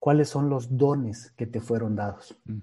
[0.00, 2.36] cuáles son los dones que te fueron dados.
[2.46, 2.58] Mm.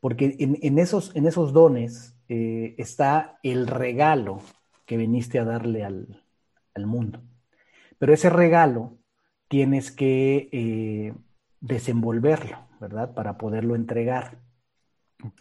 [0.00, 4.40] Porque en, esos, en esos dones eh, está el regalo
[4.86, 7.22] que viniste a darle al, mundo.
[7.98, 8.98] Pero ese regalo
[9.48, 11.14] tienes que eh,
[11.60, 13.14] desenvolverlo, ¿verdad?
[13.14, 14.38] Para poderlo entregar.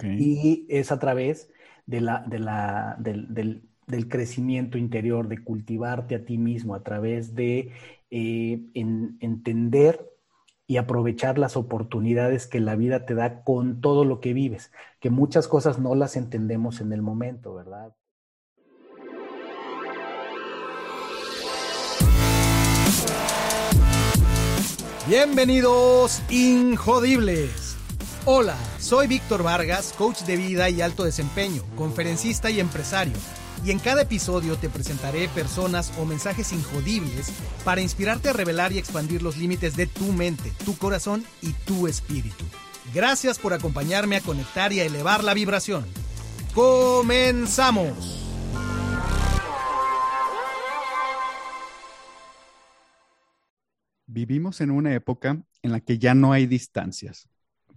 [0.01, 1.51] Y es a través
[1.85, 7.35] de la, de la, del, del, crecimiento interior, de cultivarte a ti mismo, a través
[7.35, 7.71] de
[8.09, 10.14] eh, entender
[10.67, 15.09] y aprovechar las oportunidades que la vida te da con todo lo que vives, que
[15.09, 17.93] muchas cosas no las entendemos en el momento, ¿verdad?
[25.07, 27.77] Bienvenidos, Injodibles.
[28.25, 33.13] Hola, soy Víctor Vargas, coach de vida y alto desempeño, conferencista y empresario
[33.65, 37.31] y en cada episodio te presentaré personas o mensajes injodibles
[37.63, 41.87] para inspirarte a revelar y expandir los límites de tu mente, tu corazón y tu
[41.87, 42.45] espíritu.
[42.93, 45.83] Gracias por acompañarme a conectar y a elevar la vibración.
[46.53, 48.21] ¡Comenzamos!
[54.05, 57.27] Vivimos en una época en la que ya no hay distancias.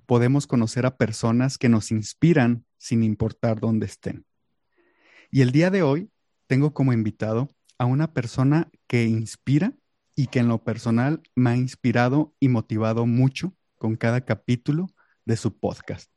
[0.05, 4.28] Podemos conocer a personas que nos inspiran sin importar dónde estén.
[5.31, 6.11] Y el día de hoy
[6.47, 9.75] tengo como invitado a una persona que inspira
[10.17, 14.87] y que en lo personal me ha inspirado y motivado mucho con cada capítulo
[15.27, 16.11] de su podcast.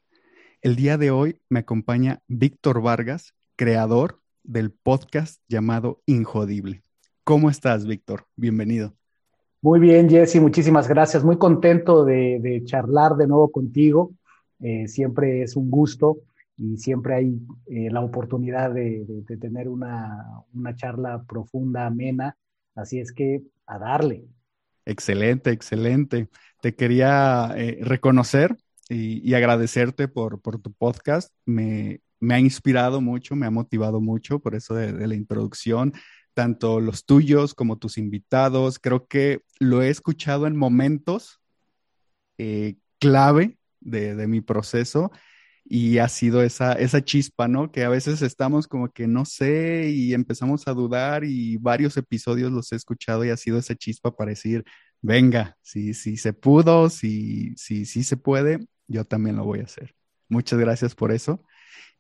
[0.62, 6.82] El día de hoy me acompaña Víctor Vargas, creador del podcast llamado Injodible.
[7.26, 8.28] ¿Cómo estás, Víctor?
[8.38, 8.94] Bienvenido.
[9.62, 11.26] Muy bien, Jesse, muchísimas gracias.
[11.26, 14.14] Muy contento de, charlar de nuevo contigo.
[14.62, 16.20] Eh, siempre es un gusto
[16.62, 19.04] y siempre hay eh, la oportunidad de,
[19.42, 20.46] tener una,
[20.76, 22.38] charla profunda, amena.
[22.76, 24.28] Así es que a darle.
[24.86, 26.30] Excelente, excelente.
[26.62, 28.56] Te quería eh, reconocer
[28.88, 31.34] y, agradecerte por, tu podcast.
[31.46, 35.94] Me, ha inspirado mucho, me ha motivado mucho por eso de, la introducción,
[36.36, 38.78] tanto los tuyos como tus invitados.
[38.78, 41.42] Creo que lo he escuchado en momentos
[42.38, 45.12] eh, clave de, de mi proceso
[45.74, 47.72] y ha sido esa, esa chispa, ¿no?
[47.72, 52.52] Que a veces estamos como que no sé y empezamos a dudar y varios episodios
[52.52, 54.66] los he escuchado y ha sido esa chispa para decir,
[55.02, 59.64] venga, si, si se pudo, si, si, si se puede, yo también lo voy a
[59.64, 59.96] hacer.
[60.28, 61.42] Muchas gracias por eso.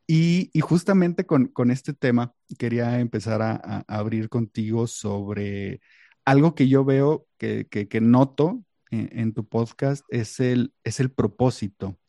[0.05, 5.79] Y, justamente con, este tema quería empezar a, abrir contigo sobre
[6.25, 11.09] algo que yo veo, que, que, noto en, en, tu podcast, es el, es el
[11.09, 12.00] propósito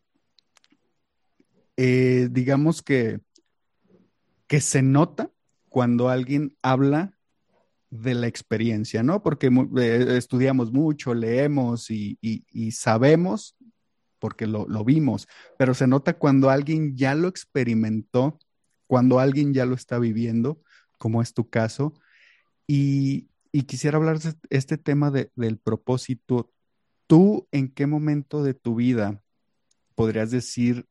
[1.85, 3.19] eh, digamos que,
[4.47, 5.33] que se nota
[5.69, 7.19] cuando alguien habla
[7.91, 9.21] de la experiencia, ¿no?
[9.25, 12.19] Porque eh, estudiamos mucho, leemos y,
[12.71, 13.57] sabemos
[14.21, 15.27] porque lo, vimos,
[15.59, 18.39] pero se nota cuando alguien ya lo experimentó,
[18.87, 20.63] cuando alguien ya lo está viviendo,
[20.99, 21.95] como es tu caso.
[22.69, 23.29] Y,
[23.67, 26.53] quisiera hablar de este tema del propósito.
[27.09, 29.21] ¿Tú en qué momento de tu vida
[29.97, 30.87] podrías decir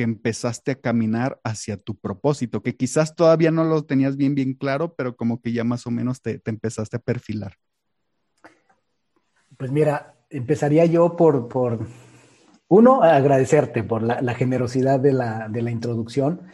[0.00, 4.54] que empezaste a caminar hacia tu propósito, que quizás todavía no lo tenías bien, bien
[4.54, 7.56] claro, pero como que ya más o menos te, empezaste a perfilar?
[9.58, 11.86] Pues mira, empezaría yo por, por
[12.68, 16.46] uno, agradecerte por la, generosidad de la, de la introducción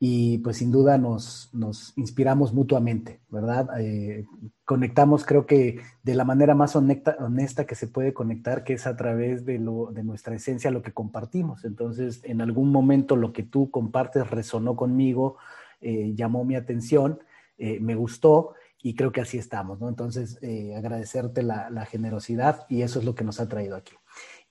[0.00, 3.68] y pues sin duda nos, nos inspiramos mutuamente, ¿verdad?
[3.78, 4.26] Eh,
[4.64, 8.86] conectamos creo que de la manera más honesta, honesta, que se puede conectar, que es
[8.86, 11.64] a través de, lo, de nuestra esencia, lo que compartimos.
[11.64, 15.36] Entonces, en algún momento lo que tú compartes resonó conmigo,
[15.80, 17.20] eh, llamó mi atención,
[17.56, 19.88] eh, me gustó y creo que así estamos, ¿no?
[19.88, 20.38] Entonces,
[20.76, 23.94] agradecerte la, la, generosidad y eso es lo que nos ha traído aquí.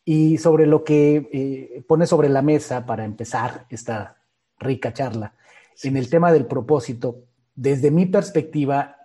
[0.05, 4.22] Y sobre lo que pone sobre la mesa para empezar esta
[4.63, 5.35] rica charla,
[5.83, 7.25] en el tema del propósito,
[7.55, 8.97] desde mi perspectiva,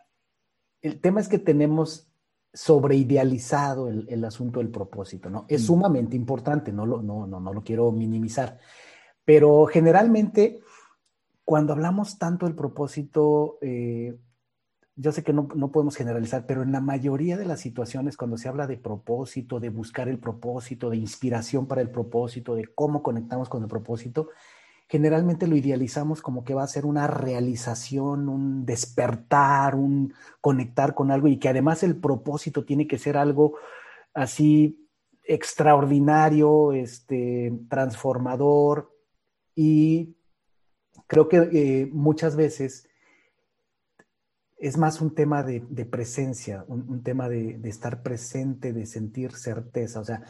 [0.81, 2.09] el tema es que tenemos
[2.53, 5.45] sobreidealizado el, el asunto del propósito, ¿no?
[5.49, 5.67] Es mm.
[5.67, 8.59] sumamente importante, no lo, no, no, no lo quiero minimizar,
[9.25, 10.61] pero generalmente
[11.45, 14.19] cuando hablamos tanto del propósito, eh,
[14.97, 18.37] yo sé que no, no, podemos generalizar, pero en la mayoría de las situaciones, cuando
[18.37, 23.03] se habla de propósito, de buscar el propósito, de inspiración para el propósito, de cómo
[23.03, 24.29] conectamos con el propósito,
[24.89, 31.11] generalmente lo idealizamos como que va a ser una realización, un despertar, un conectar con
[31.11, 33.59] algo y que además el propósito tiene que ser algo
[34.15, 34.89] así
[35.25, 38.91] extraordinario, este, transformador
[39.55, 40.17] y
[41.07, 42.89] creo que eh, muchas veces
[44.57, 50.01] es más un tema de, presencia, un, tema de, de, estar presente, de sentir certeza.
[50.01, 50.25] O sea,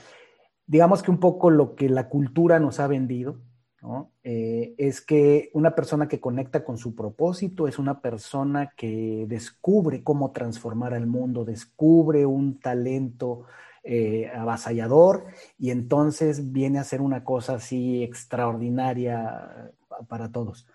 [0.67, 3.41] digamos que un poco lo que la cultura nos ha vendido,
[3.83, 4.13] ¿no?
[4.25, 10.03] Eh, es que una persona que conecta con su propósito es una persona que descubre
[10.03, 13.45] cómo transformar al mundo, descubre un talento
[13.85, 15.27] eh, avasallador
[15.59, 19.73] y entonces viene a ser una cosa así extraordinaria
[20.09, 20.67] para todos.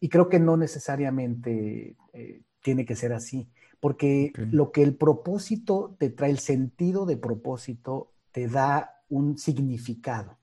[0.00, 3.48] Y creo que no necesariamente eh, tiene que ser así,
[3.80, 10.38] porque lo que el propósito te trae, el sentido de propósito, te da un significado,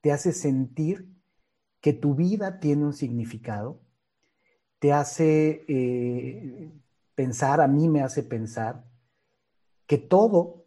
[0.00, 1.06] te hace sentir
[1.88, 3.80] que tu vida tiene un significado,
[4.78, 6.70] te hace eh,
[7.14, 8.84] pensar, a mí me hace pensar,
[9.86, 10.66] que todo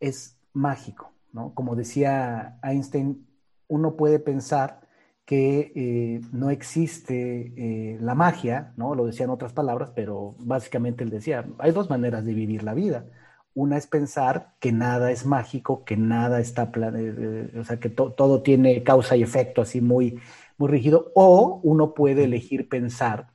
[0.00, 1.54] es mágico, ¿no?
[1.54, 3.28] Como decía Einstein,
[3.68, 4.80] uno puede pensar
[5.24, 8.96] que eh, no existe eh, la magia, ¿no?
[8.96, 12.74] Lo decía en otras palabras, pero básicamente él decía, hay dos maneras de vivir la
[12.74, 13.06] vida.
[13.54, 18.42] Una es pensar que nada es mágico, que nada está, eh, o sea, que todo
[18.42, 20.20] tiene causa y efecto así muy,
[20.56, 23.32] muy rígido, o uno puede elegir pensar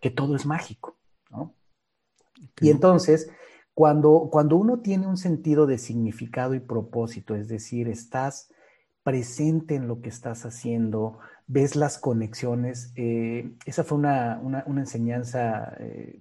[0.00, 0.96] que todo es mágico,
[1.30, 1.54] ¿no?
[2.60, 3.30] Y entonces,
[3.74, 8.52] cuando, cuando uno tiene un sentido de significado y propósito, es decir, estás
[9.02, 12.92] presente en lo que estás haciendo, ves las conexiones.
[12.96, 14.40] Eh, esa fue una,
[14.76, 16.20] enseñanza eh,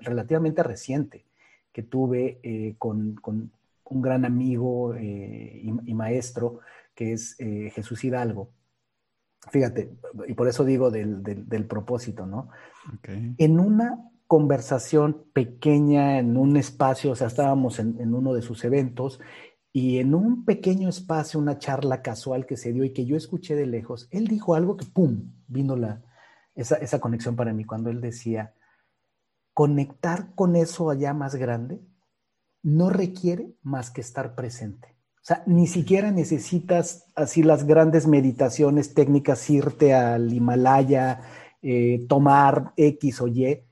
[0.00, 1.26] relativamente reciente
[1.72, 3.20] que tuve eh, con,
[3.84, 6.60] un gran amigo y, maestro
[6.94, 8.50] que es Jesús Hidalgo.
[9.50, 9.92] Fíjate,
[10.28, 12.48] y por eso digo del, propósito, ¿no?
[13.36, 19.20] En una conversación pequeña, en un espacio, o sea, estábamos en uno de sus eventos
[19.72, 23.56] y en un pequeño espacio, una charla casual que se dio y que yo escuché
[23.56, 26.02] de lejos, él dijo algo que, ¡pum!, vino la,
[26.54, 28.52] esa, esa conexión para mí cuando él decía,
[29.54, 31.80] conectar con eso allá más grande
[32.62, 34.88] no requiere más que estar presente.
[35.16, 41.20] O sea, ni siquiera necesitas así las grandes meditaciones técnicas, irte al Himalaya,
[41.62, 43.62] eh, tomar X o Y.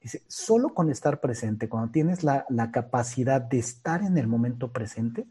[0.00, 4.72] Dice, solo con estar presente, cuando tienes la, la capacidad de estar en el momento
[4.72, 5.26] presente,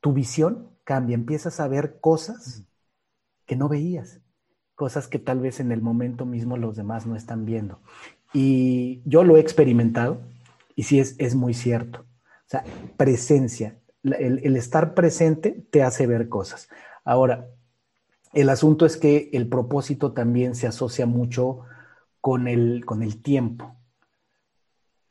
[0.00, 2.64] tu visión cambia, empiezas a ver cosas
[3.46, 4.20] que no veías,
[4.74, 7.80] cosas que tal vez en el momento mismo los demás no están viendo.
[8.32, 10.20] Y yo lo he experimentado
[10.76, 12.00] y sí es, es muy cierto.
[12.00, 12.64] O sea,
[12.96, 16.68] presencia, el, estar presente te hace ver cosas.
[17.04, 17.48] Ahora,
[18.32, 21.60] el asunto es que el propósito también se asocia mucho
[22.20, 23.76] con el, con el tiempo.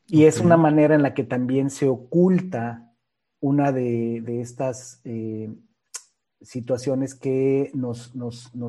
[0.07, 2.91] Y es una manera en la que también se oculta
[3.41, 5.53] una de, estas eh,
[6.41, 8.11] situaciones que nos,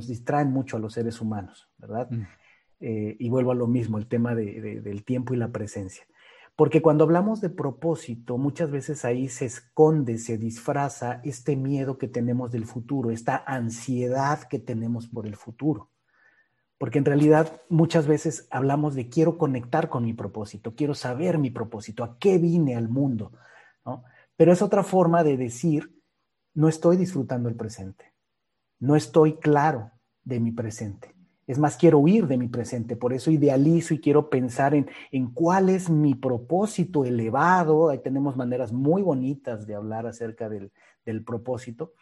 [0.06, 2.10] distraen mucho a los seres humanos, ¿verdad?
[2.10, 2.26] Mm.
[2.80, 6.06] Eh, y vuelvo a lo mismo, el tema del tiempo y la presencia.
[6.56, 12.08] Porque cuando hablamos de propósito, muchas veces ahí se esconde, se disfraza este miedo que
[12.08, 15.90] tenemos del futuro, esta ansiedad que tenemos por el futuro.
[16.78, 21.50] Porque en realidad muchas veces hablamos de quiero conectar con mi propósito, quiero saber mi
[21.50, 23.32] propósito, a qué vine al mundo,
[23.84, 24.04] ¿no?
[24.36, 25.94] Pero es otra forma de decir,
[26.54, 28.14] no estoy disfrutando el presente,
[28.78, 29.92] no estoy claro
[30.24, 31.09] de mi presente.
[31.50, 34.86] Es más, quiero huir de mi presente, por eso idealizo y quiero pensar en,
[35.34, 37.88] cuál es mi propósito elevado.
[37.88, 40.70] Ahí tenemos maneras muy bonitas de hablar acerca del,
[41.24, 41.92] propósito.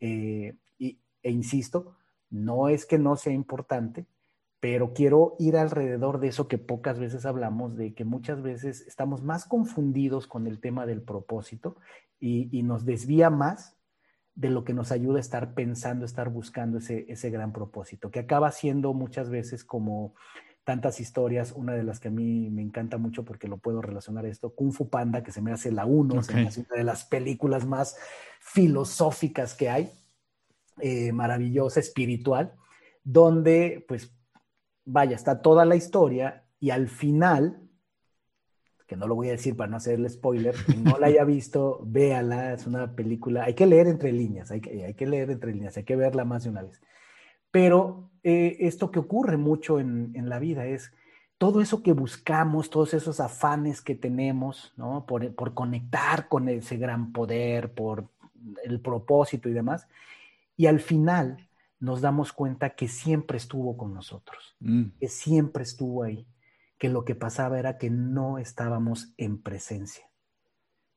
[0.00, 1.96] Eh, e insisto,
[2.30, 4.06] no es que no sea importante,
[4.58, 9.22] pero quiero ir alrededor de eso que pocas veces hablamos, de que muchas veces estamos
[9.22, 11.76] más confundidos con el tema del propósito
[12.18, 13.76] y, nos desvía más
[14.34, 18.20] de lo que nos ayuda a estar pensando, estar buscando ese, ese gran propósito, que
[18.20, 20.14] acaba siendo muchas veces como
[20.64, 24.24] tantas historias, una de las que a mí me encanta mucho porque lo puedo relacionar
[24.24, 26.76] a esto, Kung Fu Panda, que se me hace la uno, se me hace una
[26.76, 27.96] de las películas más
[28.40, 29.90] filosóficas que hay,
[30.80, 32.54] eh, maravillosa, espiritual,
[33.04, 34.10] donde pues
[34.84, 37.63] vaya, está toda la historia y al final,
[38.94, 42.54] que no lo voy a decir para no hacerle spoiler, no la haya visto, véala,
[42.54, 45.76] es una película, hay que leer entre líneas, hay que, hay que leer entre líneas,
[45.76, 46.80] hay que verla más de una vez.
[47.50, 50.92] Pero eh, esto que ocurre mucho en, la vida es
[51.38, 55.06] todo eso que buscamos, todos esos afanes que tenemos, ¿no?
[55.06, 58.08] Por, por conectar con ese gran poder, por
[58.62, 59.88] el propósito y demás.
[60.56, 61.48] Y al final
[61.80, 64.84] nos damos cuenta que siempre estuvo con nosotros, mm.
[65.00, 66.26] que siempre estuvo ahí,
[66.84, 70.04] que lo que pasaba era que no estábamos en presencia.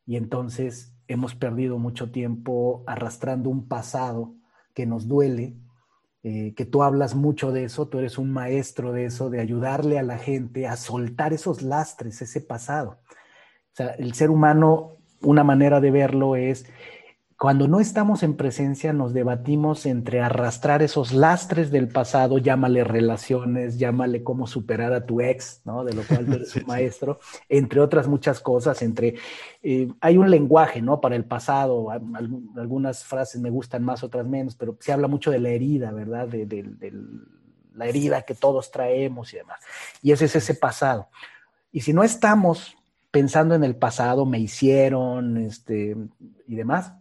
[0.05, 4.35] Y entonces hemos perdido mucho tiempo arrastrando un pasado
[4.73, 5.55] que nos duele,
[6.23, 9.97] eh, que tú hablas mucho de eso, tú eres un maestro de eso, de ayudarle
[9.97, 12.99] a la gente a soltar esos lastres, ese pasado.
[13.71, 16.65] O sea, el ser humano, una manera de verlo es
[17.39, 23.77] cuando no estamos en presencia nos debatimos entre arrastrar esos lastres del pasado, llámale relaciones,
[23.77, 25.83] llámale cómo superar a tu ex, ¿no?
[25.83, 29.15] De lo cual tú eres un maestro, entre otras muchas cosas, entre,
[29.61, 30.99] eh, hay un lenguaje, ¿no?
[30.99, 35.39] Para el pasado, algunas frases me gustan más, otras menos, pero se habla mucho de
[35.39, 36.27] la herida, ¿verdad?
[36.27, 36.91] De, de
[37.75, 39.59] la herida que todos traemos y demás.
[40.01, 41.09] Y ese es ese pasado.
[41.71, 42.75] Y si no estamos
[43.11, 45.95] pensando en el pasado, me hicieron, este,
[46.47, 46.93] y demás,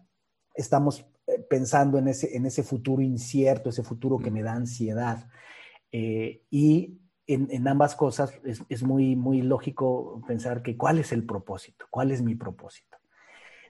[0.57, 5.29] estamos eh, pensando en ese, en ese futuro incierto, ese futuro que me da ansiedad.
[5.93, 11.87] Eh, y en, ambas cosas es, muy, muy lógico pensar que cuál es el propósito,
[11.91, 12.97] cuál es mi propósito.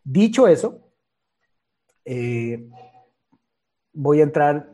[0.04, 0.92] Dicho eso,
[2.04, 2.68] eh,
[3.92, 4.72] voy a entrar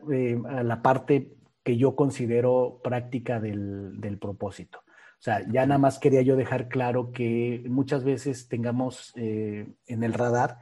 [0.49, 4.79] a la parte que yo considero práctica del, del, propósito.
[4.79, 10.13] O sea, ya nada más quería yo dejar claro que muchas veces tengamos en el
[10.13, 10.59] radar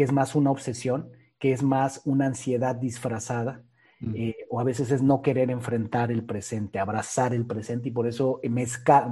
[0.00, 3.62] que es más una obsesión, que es más una ansiedad disfrazada,
[4.00, 4.14] mm.
[4.16, 8.06] eh, o a veces es no querer enfrentar el presente, abrazar el presente, y por
[8.06, 8.40] eso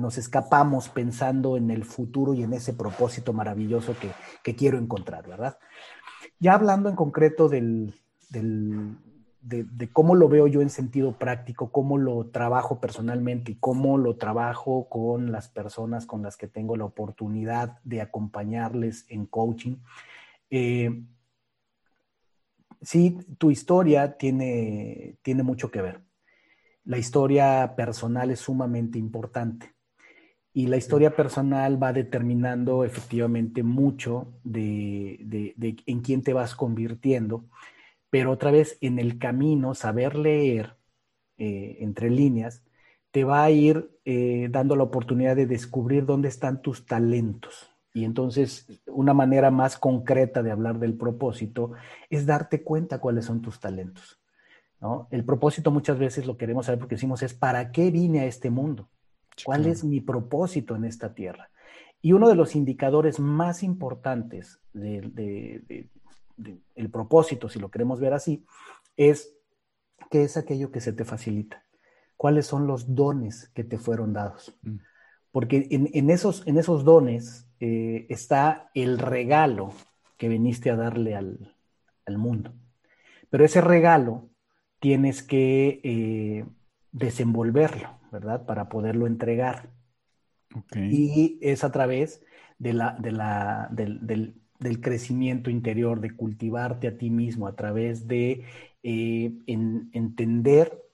[0.00, 3.96] nos escapamos pensando en el futuro y en ese propósito maravilloso
[4.42, 5.58] que, quiero encontrar, ¿verdad?
[6.40, 7.92] Ya hablando en concreto del,
[8.30, 13.98] de, de, cómo lo veo yo en sentido práctico, cómo lo trabajo personalmente y cómo
[13.98, 19.76] lo trabajo con las personas con las que tengo la oportunidad de acompañarles en coaching.
[20.50, 21.02] Eh,
[22.80, 26.02] sí, tu historia tiene, tiene mucho que ver.
[26.84, 29.74] La historia personal es sumamente importante
[30.52, 35.54] y la historia personal va determinando efectivamente mucho de,
[35.86, 37.48] en quién te vas convirtiendo,
[38.10, 40.76] pero otra vez en el camino, saber leer
[41.36, 42.64] eh, entre líneas
[43.10, 48.04] te va a ir eh, dando la oportunidad de descubrir dónde están tus talentos, y
[48.04, 51.72] entonces, una manera más concreta de hablar del propósito
[52.10, 54.20] es darte cuenta cuáles son tus talentos.
[54.80, 55.08] ¿no?
[55.10, 58.50] El propósito muchas veces lo queremos saber porque decimos es ¿para qué vine a este
[58.50, 58.88] mundo?
[59.44, 61.50] ¿Cuál es mi propósito en esta tierra?
[62.00, 65.88] Y uno de los indicadores más importantes del de,
[66.92, 68.44] propósito, si lo queremos ver así,
[68.96, 69.34] es
[70.10, 71.64] qué es aquello que se te facilita.
[72.16, 74.56] ¿Cuáles son los dones que te fueron dados?
[74.62, 74.76] Mm.
[75.32, 79.72] Porque en, esos, en esos dones eh, está el regalo
[80.16, 81.54] que viniste a darle al,
[82.16, 82.54] mundo.
[83.28, 84.30] Pero ese regalo
[84.80, 86.46] tienes que eh,
[86.90, 88.46] desenvolverlo, ¿verdad?
[88.46, 89.70] Para poderlo entregar.
[90.74, 92.24] Y es a través
[92.58, 98.44] de la, de la, del, crecimiento interior, de cultivarte a ti mismo, a través de
[98.82, 100.87] eh, entender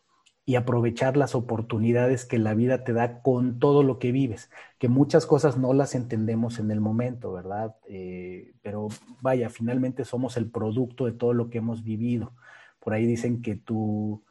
[0.47, 4.89] y aprovechar las oportunidades que la vida te da con todo lo que vives, que
[4.89, 7.75] muchas cosas no las entendemos en el momento, ¿verdad?
[7.89, 8.89] Eh, pero
[9.23, 12.35] vaya, finalmente somos el producto de todo lo que hemos vivido.
[12.79, 14.23] Por ahí dicen que tu,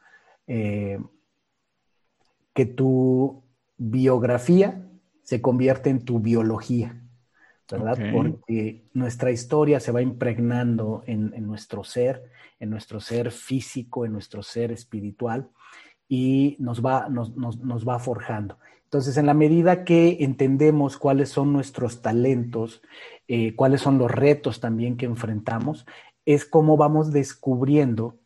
[0.46, 1.00] eh,
[2.52, 3.42] que tu
[3.76, 4.88] biografía
[5.24, 7.02] se convierte en tu biología,
[7.68, 7.98] ¿verdad?
[8.12, 12.30] Porque nuestra historia se va impregnando en, en nuestro ser,
[12.60, 15.50] en nuestro ser físico, en nuestro ser espiritual
[16.08, 18.58] y nos va, nos, nos, va forjando.
[18.84, 22.82] Entonces, en la medida que entendemos cuáles son nuestros talentos,
[23.26, 25.86] eh, cuáles son los retos también que enfrentamos,
[26.24, 28.18] es cómo vamos descubriendo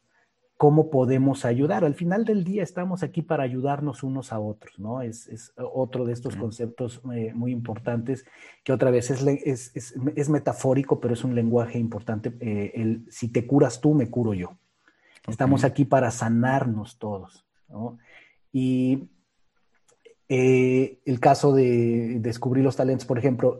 [0.58, 1.84] cómo podemos ayudar.
[1.84, 5.02] Al final del día estamos aquí para ayudarnos unos a otros, ¿no?
[5.02, 8.26] Es, es otro de estos conceptos eh, muy importantes
[8.64, 12.36] que otra vez es, es, es, metafórico, pero es un lenguaje importante.
[12.40, 14.58] Eh, el, si te curas tú, me curo yo.
[15.28, 17.47] Estamos aquí para sanarnos todos.
[18.52, 19.08] Y
[20.28, 23.58] eh, el caso de descubrir los talentos, por ejemplo,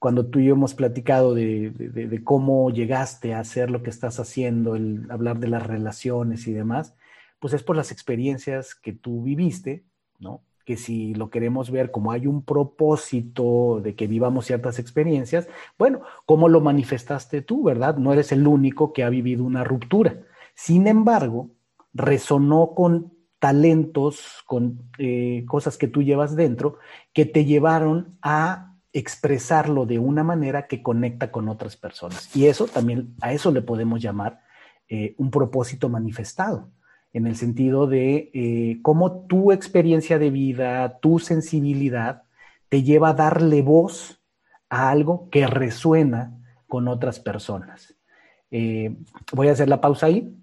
[0.00, 4.74] cuando tú y yo hemos platicado de, cómo llegaste a hacer lo que estás haciendo,
[4.74, 6.94] el hablar de las relaciones y demás,
[7.38, 9.84] pues es por las experiencias que tú viviste,
[10.18, 10.42] ¿no?
[10.64, 15.48] Que si lo queremos ver como hay un propósito de que vivamos ciertas experiencias,
[15.78, 17.98] bueno, ¿cómo lo manifestaste tú, verdad?
[17.98, 20.22] No eres el único que ha vivido una ruptura.
[20.54, 21.50] Sin embargo,
[21.92, 26.78] resonó con talentos, con eh, cosas que tú llevas dentro,
[27.12, 32.34] que te llevaron a expresarlo de una manera que conecta con otras personas.
[32.36, 34.40] Y eso también, a eso le podemos llamar
[34.88, 36.70] eh, un propósito manifestado,
[37.12, 42.24] en el sentido de eh, cómo tu experiencia de vida, tu sensibilidad,
[42.68, 44.22] te lleva a darle voz
[44.68, 46.36] a algo que resuena
[46.68, 47.96] con otras personas.
[49.32, 50.36] voy a hacer la pausa ahí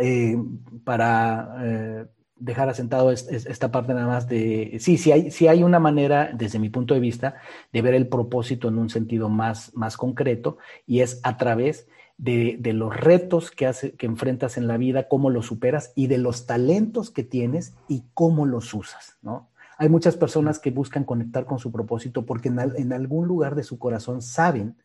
[0.00, 0.36] eh,
[0.84, 6.30] para eh, dejar asentado esta parte nada más de, sí, sí hay, hay una manera,
[6.34, 7.36] desde mi punto de vista,
[7.72, 11.88] de ver el propósito en un sentido más, más concreto y es a través
[12.18, 16.18] de, los retos que, hace, que enfrentas en la vida, cómo los superas y de
[16.18, 19.50] los talentos que tienes y cómo los usas, ¿no?
[19.78, 23.78] Hay muchas personas que buscan conectar con su propósito porque en, algún lugar de su
[23.78, 24.76] corazón saben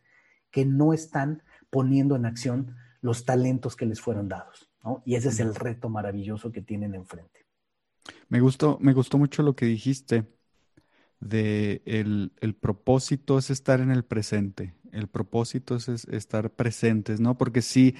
[0.50, 5.02] que no están poniendo en acción los talentos que les fueron dados, ¿no?
[5.04, 7.46] Y ese es el reto maravilloso que tienen enfrente.
[8.28, 10.26] Me gustó, me gustó mucho lo que dijiste
[11.20, 17.36] de el, el propósito es estar en el presente el propósito es, estar presentes, ¿no?
[17.36, 17.96] Porque si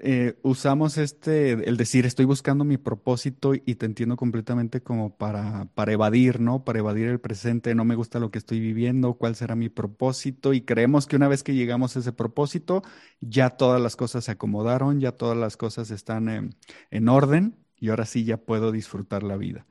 [0.00, 5.66] eh, usamos este, el decir estoy buscando mi propósito y te entiendo completamente como para,
[5.74, 6.64] para evadir, ¿no?
[6.64, 10.52] Para evadir el presente, no me gusta lo que estoy viviendo, cuál será mi propósito
[10.52, 12.82] y creemos que una vez que llegamos a ese propósito,
[13.20, 16.54] ya todas las cosas se acomodaron, ya todas las cosas están
[16.90, 19.66] en orden y ahora sí ya puedo disfrutar la vida.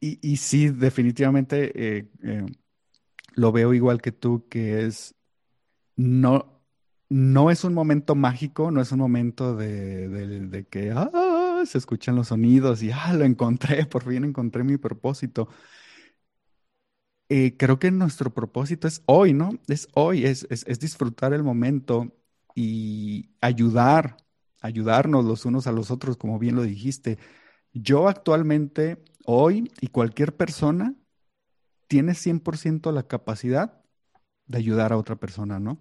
[0.00, 2.46] Y, y sí, definitivamente eh, eh,
[3.34, 5.14] lo veo igual que tú, que es
[5.96, 6.57] no,
[7.08, 12.28] no es un momento mágico, no es un momento de, que ah, se escuchan los
[12.28, 15.48] sonidos y ah, lo encontré, por fin encontré mi propósito.
[17.30, 19.50] Eh, creo que nuestro propósito es hoy, ¿no?
[19.68, 22.14] Es hoy, es, es, disfrutar el momento
[22.54, 24.16] y ayudar,
[24.60, 27.18] ayudarnos los unos a los otros, como bien lo dijiste.
[27.74, 30.94] Yo actualmente, hoy y cualquier persona,
[31.88, 33.82] tiene 100% la capacidad
[34.46, 35.80] de ayudar a otra persona, ¿no?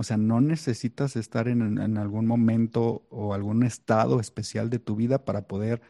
[0.00, 5.24] O sea, no necesitas estar en, algún momento o algún estado especial de tu vida
[5.24, 5.82] para poder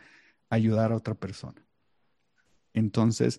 [0.48, 1.62] ayudar a otra persona.
[2.72, 3.38] Entonces,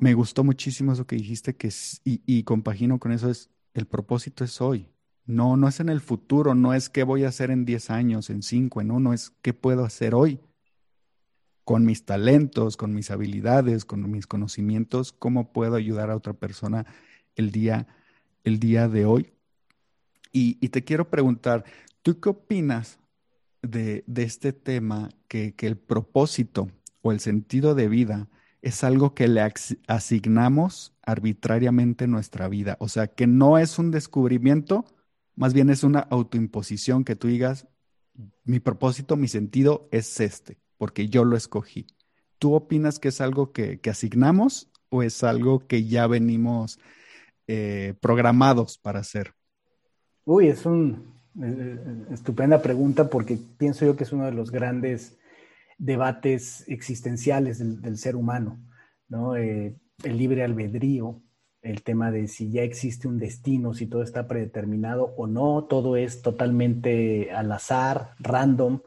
[0.00, 1.72] me gustó muchísimo eso que dijiste que
[2.04, 4.88] y, y compagino con eso es el propósito es hoy.
[5.26, 8.30] No, no es en el futuro, no es qué voy a hacer en 10 años,
[8.30, 10.40] en 5, en 1, es qué puedo hacer hoy
[11.62, 16.84] con mis talentos, con mis habilidades, con mis conocimientos, cómo puedo ayudar a otra persona
[17.36, 17.86] el día
[18.42, 19.32] el día de hoy.
[20.32, 21.64] Y, te quiero preguntar,
[22.02, 22.98] ¿tú qué opinas
[23.62, 26.70] de, este tema que, el propósito
[27.02, 28.28] o el sentido de vida
[28.62, 29.42] es algo que le
[29.88, 32.76] asignamos arbitrariamente en nuestra vida?
[32.80, 34.84] O sea, que no es un descubrimiento,
[35.34, 37.66] más bien es una autoimposición que tú digas,
[38.44, 41.86] mi propósito, mi sentido es este, porque yo lo escogí.
[42.38, 46.78] ¿Tú opinas que es algo que, que asignamos o es algo que ya venimos
[47.46, 49.34] eh, programados para hacer?
[50.24, 50.98] Uy, es una
[51.42, 55.18] eh, eh, estupenda pregunta porque pienso yo que es uno de los grandes
[55.78, 58.58] debates existenciales del, ser humano,
[59.08, 59.34] ¿no?
[59.34, 61.22] el libre albedrío,
[61.62, 65.96] el tema de si ya existe un destino, si todo está predeterminado o no, todo
[65.96, 68.80] es totalmente al azar, random,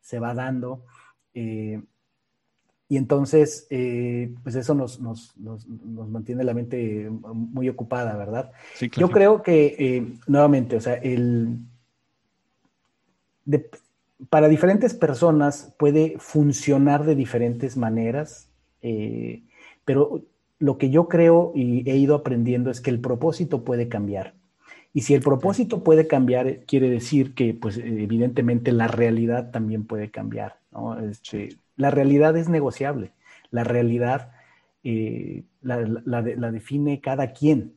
[0.00, 0.84] se va dando.
[2.90, 4.98] Y entonces, eh, pues eso nos,
[5.38, 8.50] mantiene la mente muy ocupada, ¿verdad?
[8.74, 9.06] Sí, claro.
[9.06, 11.58] Yo creo que, eh, nuevamente, o sea, el,
[14.28, 18.50] para diferentes personas puede funcionar de diferentes maneras,
[18.82, 19.44] eh,
[19.84, 20.24] pero
[20.58, 24.34] lo que yo creo y he ido aprendiendo es que el propósito puede cambiar.
[24.92, 30.10] Y si el propósito puede cambiar, quiere decir que, pues, evidentemente la realidad también puede
[30.10, 30.98] cambiar, ¿no?
[30.98, 31.50] Este,
[31.80, 33.12] la realidad es negociable.
[33.50, 34.32] La realidad
[34.84, 37.74] eh, la, define cada quien.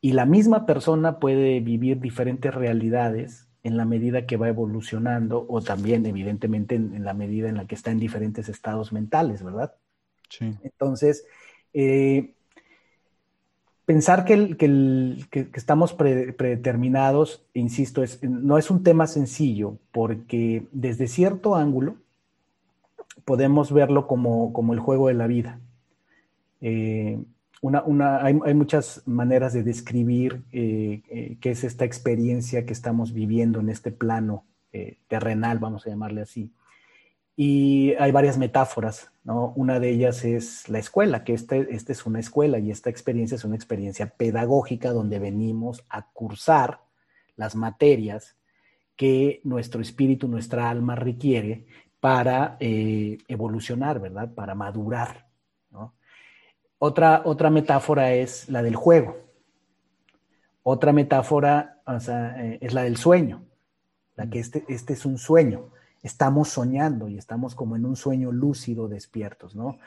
[0.00, 5.60] Y la misma persona puede vivir diferentes realidades en la medida que va evolucionando o
[5.60, 9.74] también, evidentemente, en, la medida en la que está en diferentes estados mentales, ¿verdad?
[10.30, 10.54] Sí.
[10.62, 11.26] Entonces,
[11.74, 12.32] eh,
[13.84, 21.56] pensar que, que, estamos predeterminados, insisto, es, no es un tema sencillo porque desde cierto
[21.56, 21.96] ángulo,
[23.28, 25.60] podemos verlo como, el juego de la vida.
[26.62, 27.22] Eh,
[27.60, 33.60] una, hay, muchas maneras de describir eh, eh, qué es esta experiencia que estamos viviendo
[33.60, 34.44] en este plano
[35.08, 36.52] terrenal, vamos a llamarle así.
[37.36, 39.52] Y hay varias metáforas, ¿no?
[39.56, 43.34] Una de ellas es la escuela, que esta este es una escuela y esta experiencia
[43.34, 46.80] es una experiencia pedagógica donde venimos a cursar
[47.36, 48.36] las materias
[48.96, 51.66] que nuestro espíritu, nuestra alma requiere
[52.00, 54.32] para eh, evolucionar, ¿verdad?
[54.34, 55.26] Para madurar.
[56.80, 59.16] Otra, otra metáfora es la del juego.
[60.62, 63.44] Otra metáfora eh, es la del sueño,
[64.14, 65.70] la que este, este es un sueño.
[66.02, 69.78] Estamos soñando y estamos como en un sueño lúcido, despiertos, ¿no?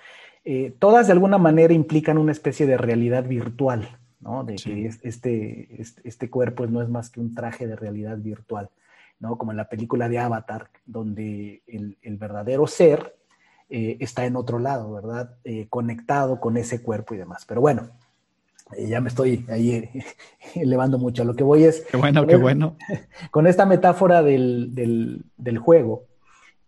[0.44, 4.44] Eh, todas de alguna manera implican una especie de realidad virtual, ¿no?
[4.44, 8.70] De que este, este, este, cuerpo no es más que un traje de realidad virtual.
[9.22, 9.38] ¿No?
[9.38, 13.16] Como en la película de Avatar, donde el, verdadero ser
[13.70, 15.38] eh, está en otro lado, ¿verdad?
[15.44, 17.46] Eh, conectado con ese cuerpo y demás.
[17.46, 17.92] Pero bueno,
[18.76, 19.90] eh, ya me estoy ahí
[20.56, 21.24] elevando mucho.
[21.24, 21.86] Lo que voy es...
[21.90, 22.76] Qué bueno, qué bueno.
[23.32, 25.24] Con esta metáfora del,
[25.60, 26.06] juego,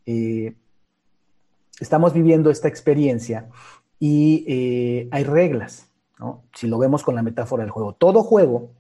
[0.06, 0.54] eh,
[1.80, 3.50] estamos viviendo esta experiencia
[4.00, 5.90] y hay reglas,
[6.20, 6.44] ¿no?
[6.54, 7.94] Si lo vemos con la metáfora del juego.
[7.94, 8.74] Todo juego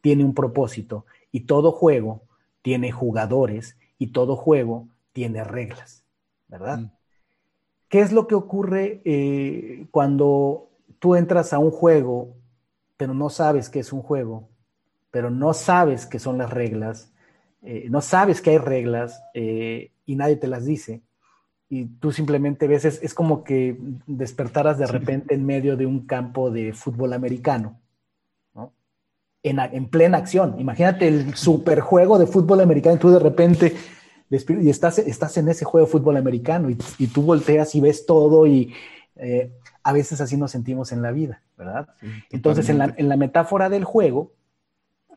[0.00, 2.22] tiene un propósito y todo juego
[2.62, 6.04] tiene jugadores y todo juego tiene reglas,
[6.48, 6.78] ¿verdad?
[6.78, 6.90] Mm.
[7.88, 12.36] ¿Qué es lo que ocurre eh, cuando tú entras a un juego,
[12.96, 14.48] pero no sabes qué es un juego,
[15.10, 17.12] pero no sabes qué son las reglas,
[17.60, 21.02] eh, no sabes que hay reglas y nadie te las dice?
[21.72, 26.50] y tú simplemente ves, es, como que despertaras de repente en medio de un campo
[26.50, 27.81] de fútbol americano, ¿no?
[29.44, 30.54] En, plena acción.
[30.58, 33.74] Imagínate el superjuego de fútbol americano y tú de repente
[34.30, 38.46] y estás, estás en ese juego de fútbol americano y, tú volteas y ves todo
[38.46, 38.72] y
[39.16, 39.52] eh,
[39.82, 41.88] a veces así nos sentimos en la vida, ¿verdad?
[42.30, 44.32] Entonces, en la, metáfora del juego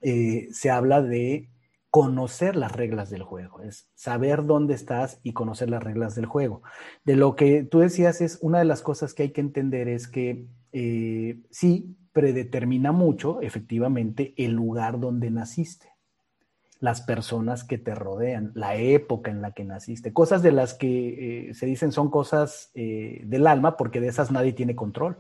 [0.02, 1.50] eh, se habla de
[1.96, 6.62] conocer las reglas del juego, es saber dónde estás y conocer las reglas del juego.
[7.06, 10.10] De lo que tú decías es una de las cosas que hay que entender es
[10.10, 15.90] que eh, sí predetermina mucho efectivamente el lugar donde naciste,
[16.80, 21.50] las personas que te rodean, la época en la que naciste, cosas de las que
[21.50, 25.18] eh, se dicen son cosas eh, del alma porque de esas nadie tiene control.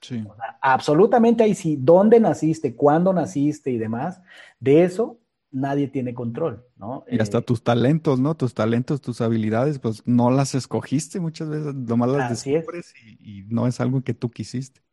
[0.00, 0.22] Sí.
[0.60, 4.20] absolutamente ahí sí, dónde naciste, cuándo naciste y demás,
[4.60, 5.18] de eso
[5.50, 7.04] nadie tiene control, ¿no?
[7.10, 8.36] Y hasta eh, tus talentos, ¿no?
[8.36, 13.66] Tus talentos, tus habilidades, pues no las escogiste muchas veces, nomás las descubres y, no
[13.66, 14.85] es algo que tú quisiste.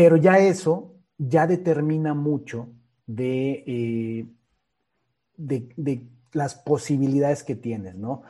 [0.00, 2.72] Pero ya eso ya determina mucho
[3.06, 4.26] de, eh,
[5.36, 8.22] de, las posibilidades que tienes, ¿no?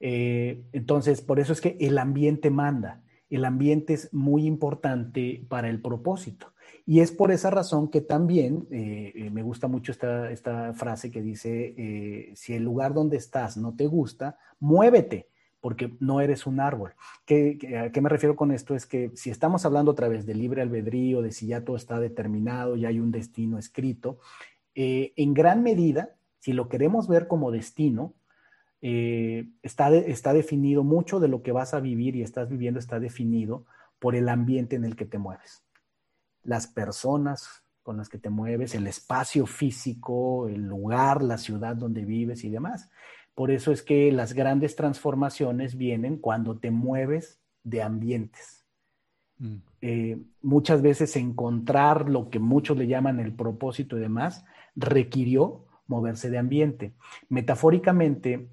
[0.00, 3.04] Eh, entonces, por eso es que el ambiente manda.
[3.30, 6.54] El ambiente es muy importante para el propósito.
[6.86, 12.32] Y es por esa razón que también eh, me gusta mucho esta, frase que dice,
[12.34, 15.28] si el lugar donde estás no te gusta, muévete,
[15.62, 16.92] porque no eres un árbol.
[17.24, 18.74] ¿Qué, a qué me refiero con esto?
[18.74, 21.98] Es que si estamos hablando otra vez de libre albedrío, de si ya todo está
[21.98, 24.18] determinado, ya hay un destino escrito,
[24.74, 28.12] en gran medida, si lo queremos ver como destino,
[28.80, 33.64] está, está definido mucho de lo que vas a vivir y estás viviendo, está definido
[33.98, 35.62] por el ambiente en el que te mueves
[36.42, 42.04] las personas con las que te mueves, el espacio físico, el lugar, la ciudad donde
[42.04, 42.88] vives y demás.
[43.34, 48.64] Por eso es que las grandes transformaciones vienen cuando te mueves de ambientes.
[49.38, 49.56] Mm.
[49.80, 54.44] Eh, muchas veces encontrar lo que muchos le llaman el propósito y demás
[54.76, 56.92] requirió moverse de ambiente.
[57.28, 58.48] Metafóricamente,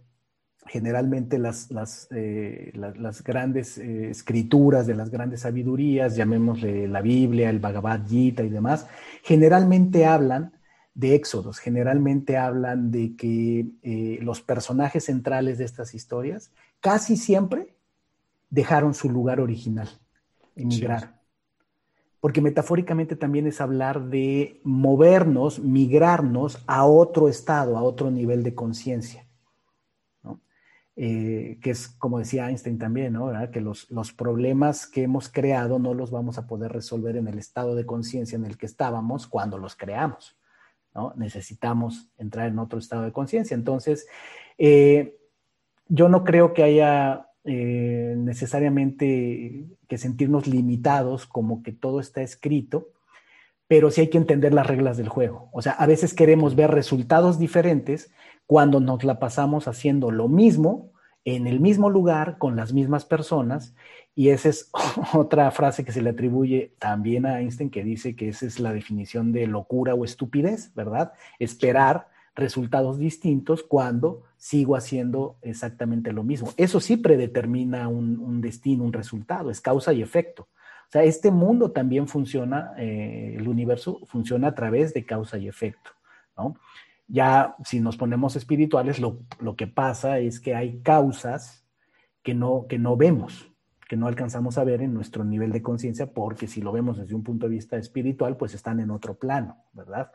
[0.65, 7.50] generalmente las, las, eh, las, grandes eh, escrituras de las grandes sabidurías, llamémosle la Biblia,
[7.50, 8.88] el Bhagavad Gita y demás,
[9.24, 10.54] generalmente hablan
[11.00, 17.74] de éxodos, generalmente hablan de que eh, los personajes centrales de estas historias casi siempre
[18.50, 19.88] dejaron su lugar original,
[20.58, 21.12] emigraron.
[22.20, 28.54] Porque metafóricamente también es hablar de movernos, migrarnos a otro estado, a otro nivel de
[28.54, 29.26] conciencia.
[31.02, 33.32] Eh, que es como decía Einstein también, ¿no?
[33.52, 37.40] que los, los, problemas que hemos creado no los vamos a poder resolver en el
[37.40, 40.38] estado de conciencia en el que estábamos cuando los creamos.
[40.93, 41.13] ¿No?
[41.15, 43.56] Necesitamos entrar en otro estado de conciencia.
[43.56, 44.08] Entonces,
[44.58, 45.17] eh,
[45.88, 52.89] yo no creo que haya eh, necesariamente que sentirnos limitados como que todo está escrito,
[53.67, 55.49] pero sí hay que entender las reglas del juego.
[55.54, 58.12] O sea, a veces queremos ver resultados diferentes
[58.45, 60.91] cuando nos la pasamos haciendo lo mismo
[61.25, 63.75] en el mismo lugar con las mismas personas.
[64.15, 64.71] Y esa es
[65.13, 68.73] otra frase que se le atribuye también a Einstein, que dice que esa es la
[68.73, 71.13] definición de locura o estupidez, ¿verdad?
[71.39, 76.51] Esperar resultados distintos cuando sigo haciendo exactamente lo mismo.
[76.58, 80.43] Eso sí predetermina un, destino, un resultado, es causa y efecto.
[80.88, 85.47] O sea, este mundo también funciona, eh, el universo funciona a través de causa y
[85.47, 85.91] efecto,
[86.36, 86.55] ¿no?
[87.10, 89.26] Ya si nos ponemos espirituales, lo,
[89.58, 91.65] que pasa es que hay causas
[92.24, 93.52] que no, que no vemos,
[93.89, 97.15] que no alcanzamos a ver en nuestro nivel de conciencia, porque si lo vemos desde
[97.15, 100.12] un punto de vista espiritual, pues están en otro plano, ¿verdad?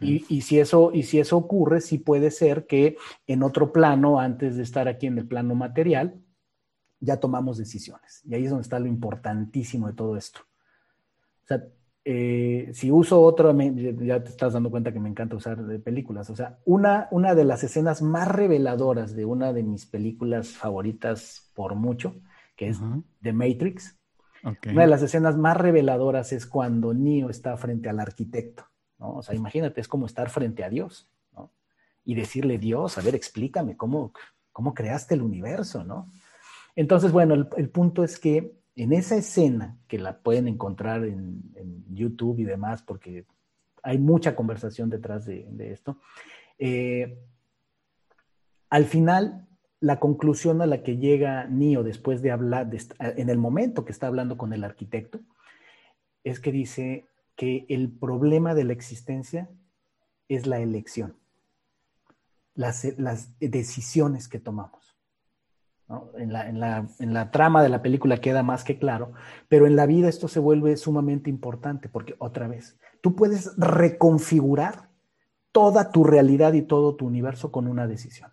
[0.00, 4.56] Y, si eso, y si eso ocurre, sí puede ser que en otro plano, antes
[4.56, 6.20] de estar aquí en el plano material,
[7.00, 8.22] ya tomamos decisiones.
[8.24, 10.40] Y ahí es donde está lo importantísimo de todo esto.
[11.44, 11.64] O sea,
[12.12, 16.28] eh, si uso otro, ya te estás dando cuenta que me encanta usar de películas.
[16.28, 21.52] O sea, una, una de las escenas más reveladoras de una de mis películas favoritas
[21.54, 22.16] por mucho,
[22.56, 22.80] que es
[23.22, 23.96] The Matrix,
[24.42, 28.64] Una de las escenas más reveladoras es cuando Neo está frente al arquitecto,
[28.98, 29.14] ¿no?
[29.14, 31.52] O sea, imagínate, es como estar frente a Dios, ¿no?
[32.04, 34.12] Y decirle, Dios, a ver, explícame cómo,
[34.50, 36.10] cómo creaste el universo, ¿no?
[36.74, 41.40] Entonces, bueno, el, punto es que en esa escena, que la pueden encontrar en,
[41.92, 43.26] YouTube y demás, porque
[43.82, 45.98] hay mucha conversación detrás de, esto,
[46.58, 47.18] eh,
[48.70, 49.48] al final
[49.80, 54.06] la conclusión a la que llega Neo después de hablar, en el momento que está
[54.06, 55.20] hablando con el arquitecto,
[56.22, 59.48] es que dice que el problema de la existencia
[60.28, 61.16] es la elección,
[62.54, 62.86] las,
[63.40, 64.89] decisiones que tomamos.
[66.16, 66.48] En, la,
[66.98, 69.12] en, la, trama de la película queda más que claro,
[69.48, 74.88] pero en la vida esto se vuelve sumamente importante porque otra vez, tú puedes reconfigurar
[75.50, 78.30] toda tu realidad y todo tu universo con una decisión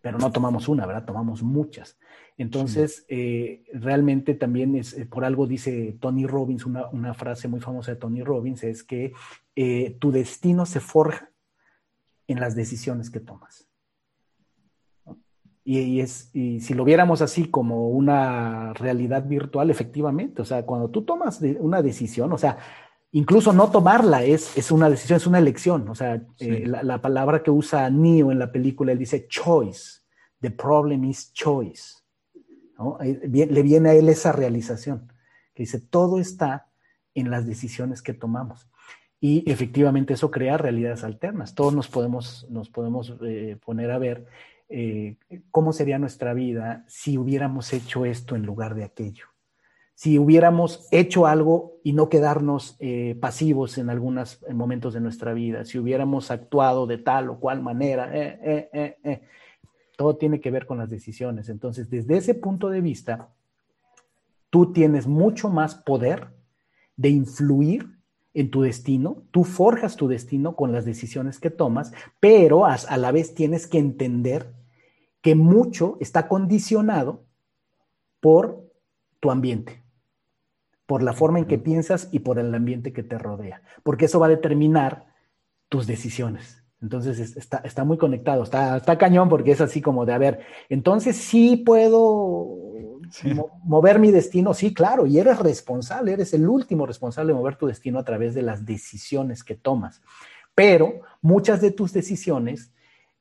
[0.00, 1.04] pero no tomamos una, ¿verdad?
[1.04, 1.98] Tomamos muchas.
[2.36, 7.92] Entonces, eh, realmente también es, eh, por algo dice Tony Robbins, una, frase muy famosa
[7.92, 9.12] de Tony Robbins, es que
[9.56, 11.30] eh, tu destino se forja
[12.28, 13.67] en las decisiones que tomas.
[15.70, 20.88] Y, es, y si lo viéramos así como una realidad virtual, efectivamente, o sea, cuando
[20.88, 22.56] tú tomas una decisión, o sea,
[23.12, 25.86] incluso no tomarla es, es una decisión, es una elección.
[25.90, 30.00] O sea, eh, la, palabra que usa Neo en la película, él dice choice.
[30.40, 31.96] The problem is choice.
[32.98, 35.12] Le viene a él esa realización,
[35.52, 36.70] que dice, todo está
[37.12, 38.70] en las decisiones que tomamos.
[39.20, 41.54] Y efectivamente eso crea realidades alternas.
[41.54, 44.28] Todos nos podemos, nos podemos eh, poner a ver
[44.70, 45.16] eh,
[45.50, 49.24] cómo sería nuestra vida si hubiéramos hecho esto en lugar de aquello.
[49.94, 55.64] Si hubiéramos hecho algo y no quedarnos eh, pasivos en algunos momentos de nuestra vida,
[55.64, 59.22] si hubiéramos actuado de tal o cual manera, eh,
[59.96, 61.48] todo tiene que ver con las decisiones.
[61.48, 63.30] Entonces, desde ese punto de vista,
[64.50, 66.28] tú tienes mucho más poder
[66.96, 67.98] de influir
[68.34, 73.10] en tu destino, tú forjas tu destino con las decisiones que tomas, pero a la
[73.10, 74.57] vez tienes que entender
[75.20, 77.24] que mucho está condicionado
[78.20, 78.64] por
[79.20, 79.82] tu ambiente
[80.88, 84.18] por la forma en que piensas y por el ambiente que te rodea, porque eso
[84.18, 85.04] va a determinar
[85.68, 86.64] tus decisiones.
[86.80, 90.40] Entonces está, está muy conectado, está, está cañón porque es así como de, a ver,
[90.70, 92.70] entonces sí puedo
[93.64, 97.66] mover mi destino, sí, claro, y eres responsable, eres el último responsable de mover tu
[97.66, 100.00] destino a través de las decisiones que tomas.
[100.54, 102.72] Pero muchas de tus decisiones,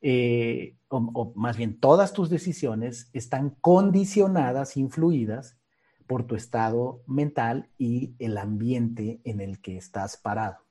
[0.02, 5.58] eh, o más bien todas tus decisiones, están condicionadas, influidas
[6.08, 10.68] por tu estado mental y el ambiente en el que estás parado.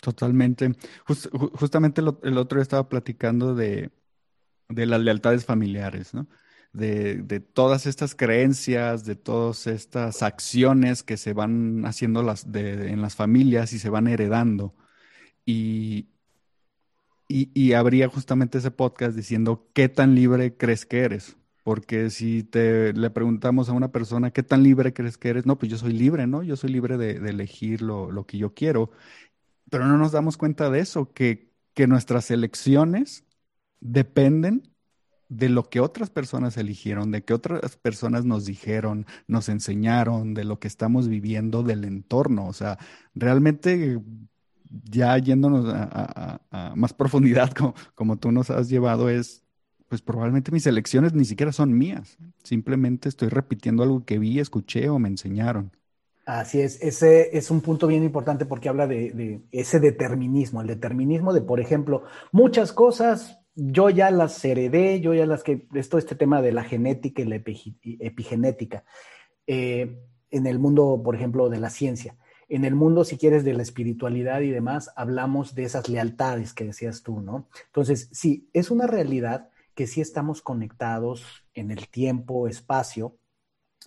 [0.00, 0.72] Totalmente.
[1.04, 3.90] justamente el otro día estaba platicando de,
[4.68, 6.26] las lealtades familiares, ¿no?
[6.72, 13.14] De, todas estas creencias, de todas estas acciones que se van haciendo las en las
[13.14, 14.74] familias y se van heredando.
[15.44, 16.08] Y,
[17.30, 21.36] y, habría justamente ese podcast diciendo, ¿qué tan libre crees que eres?
[21.62, 25.46] Porque si te le preguntamos a una persona, ¿qué tan libre crees que eres?
[25.46, 26.42] No, pues yo soy libre, ¿no?
[26.42, 28.90] Yo soy libre de, elegir lo, que yo quiero.
[29.70, 33.24] Pero no nos damos cuenta de eso, que, que nuestras elecciones
[33.80, 34.74] dependen
[35.28, 40.44] de lo que otras personas eligieron, de que otras personas nos dijeron, nos enseñaron, de
[40.44, 42.48] lo que estamos viviendo, del entorno.
[42.48, 42.78] O sea,
[43.14, 44.00] realmente
[44.70, 46.40] ya yéndonos a,
[46.76, 49.44] más profundidad, como, como, tú nos has llevado, es
[49.88, 52.16] pues probablemente mis elecciones ni siquiera son mías.
[52.44, 55.72] Simplemente estoy repitiendo algo que vi, escuché o me enseñaron.
[56.26, 61.32] Así es, ese es un punto bien importante porque habla de, ese determinismo, el determinismo
[61.32, 66.14] de, por ejemplo, muchas cosas yo ya las heredé, yo ya las que, esto, este
[66.14, 68.84] tema de la genética y la epigenética,
[69.48, 69.98] eh,
[70.30, 72.16] en el mundo, por ejemplo, de la ciencia.
[72.50, 76.64] En el mundo, si quieres, de la espiritualidad y demás, hablamos de esas lealtades que
[76.64, 77.48] decías tú, ¿no?
[77.66, 83.16] Entonces, sí, es una realidad que sí estamos conectados en el tiempo, espacio,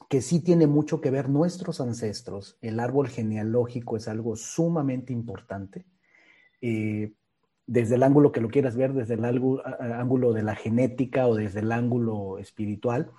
[0.09, 2.57] que sí tiene mucho que ver nuestros ancestros.
[2.61, 5.85] El árbol genealógico es algo sumamente importante.
[6.61, 7.13] Eh,
[7.67, 11.59] desde el ángulo que lo quieras ver, desde el ángulo de la genética o desde
[11.59, 13.11] el ángulo espiritual.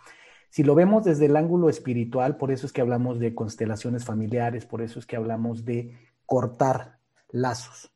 [0.55, 4.65] Si lo vemos desde el ángulo espiritual, por eso es que hablamos de constelaciones familiares,
[4.67, 7.93] por eso es que hablamos de cortar lazos,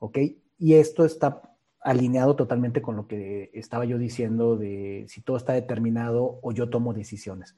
[0.00, 0.18] ¿ok?
[0.58, 5.52] Y esto está alineado totalmente con lo que estaba yo diciendo de si todo está
[5.52, 7.54] determinado o yo tomo decisiones.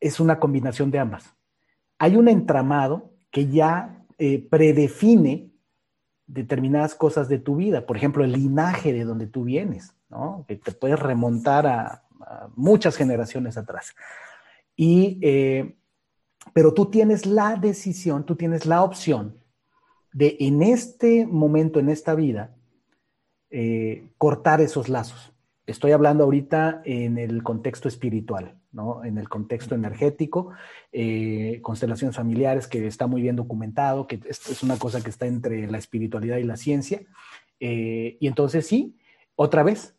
[0.00, 1.34] Es una combinación de ambas.
[1.98, 5.50] Hay un entramado que ya eh, predefine
[6.26, 10.44] determinadas cosas de tu vida, por ejemplo, el linaje de donde tú vienes, ¿no?
[10.46, 12.04] que te puedes remontar a,
[12.54, 13.94] muchas generaciones atrás.
[14.76, 15.76] Y, eh,
[16.52, 19.38] pero tú tienes la decisión, tú tienes la opción
[20.12, 22.56] de en este momento, en esta vida,
[23.50, 25.32] eh, cortar esos lazos.
[25.66, 29.04] Estoy hablando ahorita en el contexto espiritual, ¿no?
[29.04, 30.50] en el contexto energético,
[30.90, 35.70] eh, constelaciones familiares, que está muy bien documentado, que es, una cosa que está entre
[35.70, 37.02] la espiritualidad y la ciencia.
[37.60, 38.96] Y entonces sí,
[39.36, 39.94] otra vez,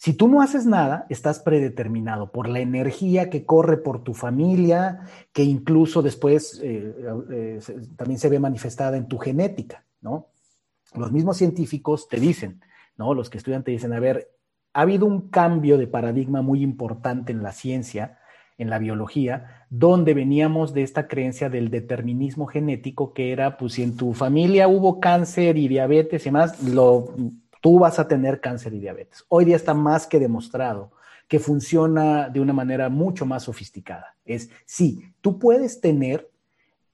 [0.00, 5.00] si tú no haces nada, estás predeterminado por la energía que corre por tu familia,
[5.34, 6.58] que incluso después
[7.96, 10.28] también se ve manifestada en tu genética, ¿no?
[10.94, 12.62] Los mismos científicos te dicen,
[12.96, 13.12] ¿no?
[13.12, 14.30] Los que estudian te dicen, a ver,
[14.72, 18.20] ha habido un cambio de paradigma muy importante en la ciencia,
[18.56, 23.82] en la biología, donde veníamos de esta creencia del determinismo genético, que era, pues si
[23.82, 27.12] en tu familia hubo cáncer y diabetes y demás, lo,
[27.60, 29.24] tú vas a tener cáncer y diabetes.
[29.28, 30.92] Hoy día está más que demostrado
[31.28, 34.16] que funciona de una manera mucho más sofisticada.
[34.24, 36.28] Es, sí, tú puedes tener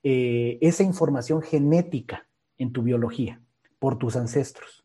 [0.02, 2.26] eh, esa información genética
[2.58, 3.40] en tu biología
[3.78, 4.84] por tus ancestros,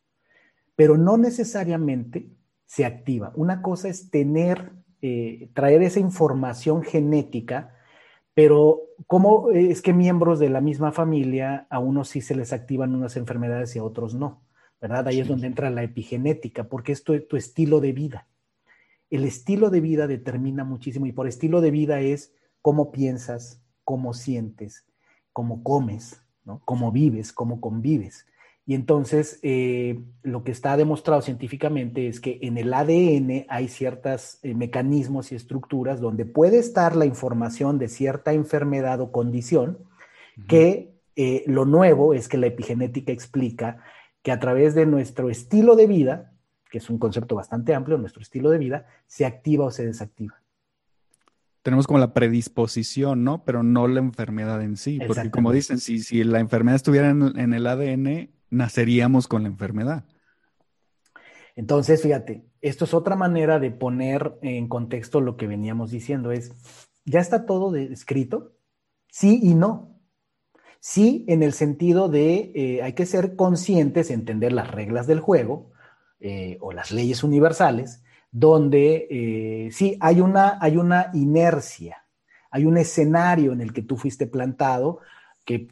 [0.76, 2.30] pero no necesariamente
[2.66, 3.34] se activa.
[3.36, 7.76] Una cosa es tener, eh, traer esa información genética,
[8.34, 12.96] pero ¿cómo es que miembros de la misma familia a unos sí se les activan
[12.96, 14.42] unas enfermedades y a otros no?
[14.82, 15.08] ¿Verdad?
[15.08, 18.28] Ahí es donde entra la epigenética, porque es tu, tu estilo de vida.
[19.12, 24.14] El estilo de vida determina muchísimo y por estilo de vida es cómo piensas, cómo
[24.14, 24.86] sientes,
[25.34, 26.62] cómo comes, ¿no?
[26.66, 28.26] cómo vives, cómo convives.
[28.66, 34.40] Y entonces, eh, lo que está demostrado científicamente es que en el ADN hay ciertos
[34.44, 39.80] eh, mecanismos y estructuras donde puede estar la información de cierta enfermedad o condición,
[40.48, 43.84] que eh, lo nuevo es que la epigenética explica
[44.22, 46.34] que a través de nuestro estilo de vida,
[46.70, 50.42] que es un concepto bastante amplio, nuestro estilo de vida, se activa o se desactiva
[51.62, 53.44] tenemos como la predisposición, ¿no?
[53.44, 55.00] Pero no la enfermedad en sí.
[55.06, 60.06] Porque como dicen, si, si la enfermedad estuviera en, el ADN, naceríamos con la enfermedad.
[61.56, 66.52] Entonces, fíjate, esto es otra manera de poner en contexto lo que veníamos diciendo, es,
[67.06, 68.54] ya está todo escrito,
[69.10, 70.01] sí y no.
[70.84, 75.70] Sí, en el sentido de eh, hay que ser conscientes, entender las reglas del juego
[76.20, 82.04] eh, o las leyes universales, donde eh, sí hay una, hay una inercia,
[82.50, 85.02] hay un escenario en el que tú fuiste plantado,
[85.46, 85.68] que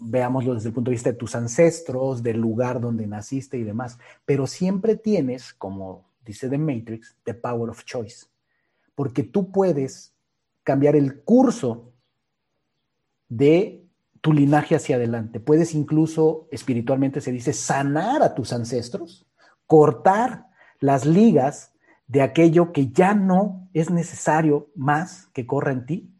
[0.00, 3.98] veámoslo desde el punto de vista de tus ancestros, del lugar donde naciste y demás.
[4.24, 8.26] Pero siempre tienes, como dice The Matrix, the power of choice,
[8.94, 10.14] porque tú puedes
[10.62, 11.92] cambiar el curso
[13.28, 13.83] de
[14.24, 15.38] tu linaje hacia adelante.
[15.38, 19.26] Puedes incluso, espiritualmente se dice, sanar a tus ancestros,
[19.66, 20.46] cortar
[20.80, 21.74] las ligas
[22.06, 26.10] de aquello que ya no es necesario más que corra en ti.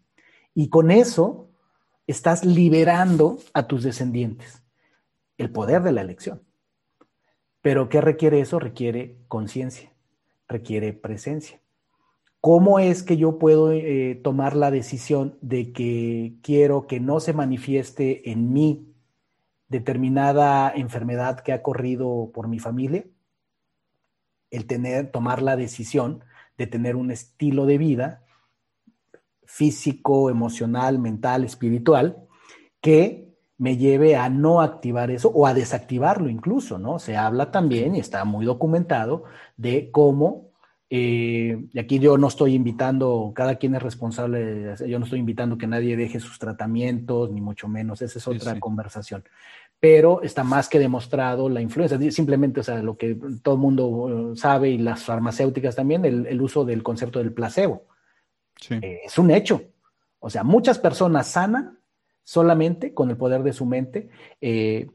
[0.52, 1.48] Y con eso
[2.06, 4.62] estás liberando a tus descendientes
[5.38, 6.42] el poder de la elección.
[7.62, 8.58] Pero ¿qué requiere eso?
[8.58, 9.94] Requiere conciencia,
[10.46, 11.58] requiere presencia.
[12.44, 17.32] ¿Cómo es que yo puedo eh, tomar la decisión de que quiero que no se
[17.32, 18.92] manifieste en mí
[19.68, 23.06] determinada enfermedad que ha corrido por mi familia?
[24.50, 26.22] El tener, tomar la decisión
[26.58, 28.26] de tener un estilo de vida
[29.46, 32.28] físico, emocional, mental, espiritual,
[32.82, 36.98] que me lleve a no activar eso o a desactivarlo incluso, ¿no?
[36.98, 39.24] Se habla también, y está muy documentado,
[39.56, 40.43] de cómo,
[40.96, 45.58] eh, y aquí yo no estoy invitando, cada quien es responsable, yo no estoy invitando
[45.58, 49.24] que nadie deje sus tratamientos, ni mucho menos, esa es otra conversación.
[49.80, 54.32] Pero está más que demostrado la influencia, simplemente, o sea, lo que todo el mundo
[54.32, 57.86] eh, sabe y las farmacéuticas también, el uso del concepto del placebo
[58.70, 59.62] eh, es un hecho.
[60.20, 61.78] O sea, muchas personas sanan
[62.22, 64.08] solamente con el poder de su mente,
[64.40, 64.88] eh,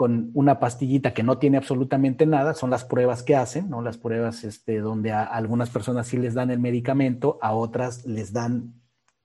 [0.00, 3.82] con una pastillita que no tiene absolutamente nada, son las pruebas que hacen, ¿no?
[3.82, 8.32] Las pruebas este, donde a algunas personas sí les dan el medicamento, a otras les
[8.32, 8.72] dan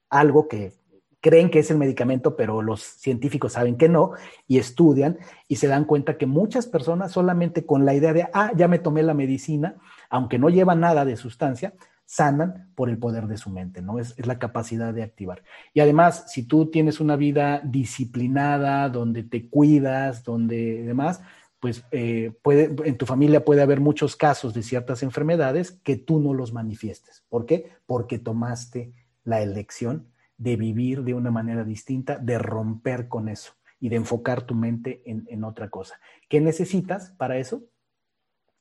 [0.09, 0.73] algo que
[1.21, 4.11] creen que es el medicamento, pero los científicos saben que no,
[4.47, 5.17] y estudian
[5.47, 8.77] y se dan cuenta que muchas personas solamente con la idea de, ah, ya me
[8.77, 9.77] tomé la medicina,
[10.09, 11.73] aunque no lleva nada de sustancia,
[12.05, 13.99] sanan por el poder de su mente, ¿no?
[13.99, 15.43] Es, la capacidad de activar.
[15.73, 21.21] Y además, si tú tienes una vida disciplinada, donde te cuidas, donde demás,
[21.59, 26.19] pues eh, puede, en tu familia puede haber muchos casos de ciertas enfermedades que tú
[26.19, 27.25] no los manifiestes.
[27.27, 27.71] ¿Por qué?
[27.87, 28.93] Porque tomaste
[29.23, 34.43] la elección de vivir de una manera distinta, de romper con eso y de enfocar
[34.43, 35.99] tu mente en, en otra cosa.
[36.29, 37.63] ¿Qué necesitas para eso?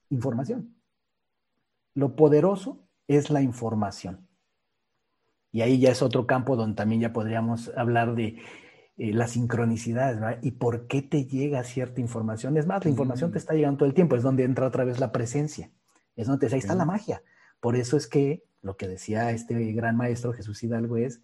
[0.08, 0.74] Información.
[1.94, 4.28] Lo poderoso es la información.
[5.52, 8.38] Y ahí ya es otro campo donde también ya podríamos hablar de
[8.96, 10.38] eh, las sincronicidades, ¿verdad?
[10.42, 12.56] Y por qué te llega cierta información.
[12.56, 13.38] Es más, la información te mm.
[13.38, 15.70] está llegando todo el tiempo, es donde entra otra vez la presencia.
[16.16, 17.22] Es donde ahí está la magia.
[17.60, 21.22] Por eso es que lo que decía este gran maestro Jesús Hidalgo es,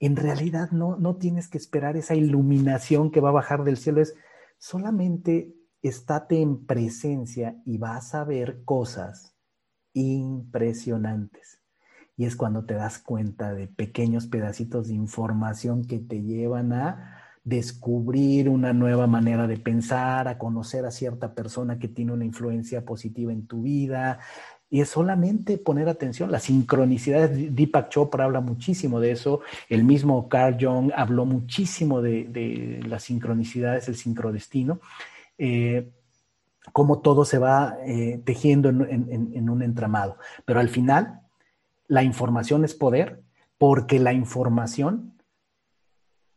[0.00, 4.00] en realidad no, no tienes que esperar esa iluminación que va a bajar del cielo,
[4.00, 4.14] es
[4.58, 9.33] solamente estate en presencia y vas a ver cosas
[9.94, 11.60] impresionantes.
[12.16, 17.20] Y es cuando te das cuenta de pequeños pedacitos de información que te llevan a
[17.42, 22.84] descubrir una nueva manera de pensar, a conocer a cierta persona que tiene una influencia
[22.84, 24.20] positiva en tu vida.
[24.70, 26.32] Y es solamente poner atención.
[26.32, 29.40] La sincronicidad, Deepak Chopra habla muchísimo de eso.
[29.68, 34.80] El mismo Carl Jung habló muchísimo de, las sincronicidades, el sincrodestino.
[35.36, 35.92] Eh,
[36.72, 40.18] cómo todo se va eh, tejiendo en, un entramado.
[40.44, 41.20] Pero al final,
[41.86, 43.22] la información es poder,
[43.58, 45.14] porque la información,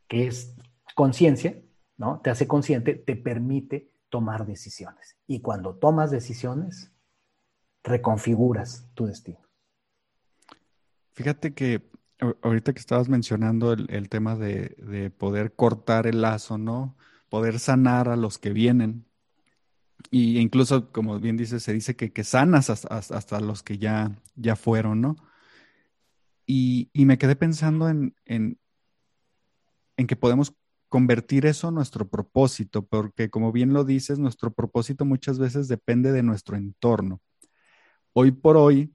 [0.07, 0.55] que es
[0.95, 1.57] conciencia,
[1.97, 2.19] ¿no?
[2.21, 5.17] Te hace consciente, te permite tomar decisiones.
[5.27, 6.91] Y cuando tomas decisiones,
[7.83, 9.39] reconfiguras tu destino.
[11.13, 11.89] Fíjate que
[12.41, 16.95] ahorita que estabas mencionando el, tema de, poder cortar el lazo, ¿no?
[17.29, 19.06] Poder sanar a los que vienen.
[20.09, 24.55] Y incluso, como bien dices, se dice que, que sanas hasta, los que ya, ya
[24.55, 25.15] fueron, ¿no?
[26.45, 28.57] Y, me quedé pensando en, en,
[30.07, 30.53] que podemos
[30.87, 36.13] convertir eso en nuestro propósito, porque como bien lo dices, nuestro propósito muchas veces depende
[36.13, 37.21] de nuestro entorno.
[38.13, 38.93] Hoy por hoy,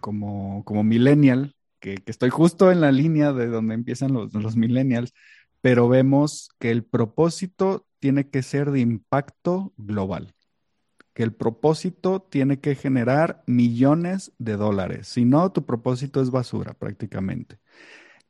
[0.00, 5.12] como, como millennial, que, estoy justo en la línea de donde empiezan los, los millennials,
[5.60, 10.34] pero vemos que el propósito tiene que ser de impacto global
[11.14, 15.08] que el propósito tiene que generar millones de dólares.
[15.08, 17.60] Si no, tu propósito es basura prácticamente.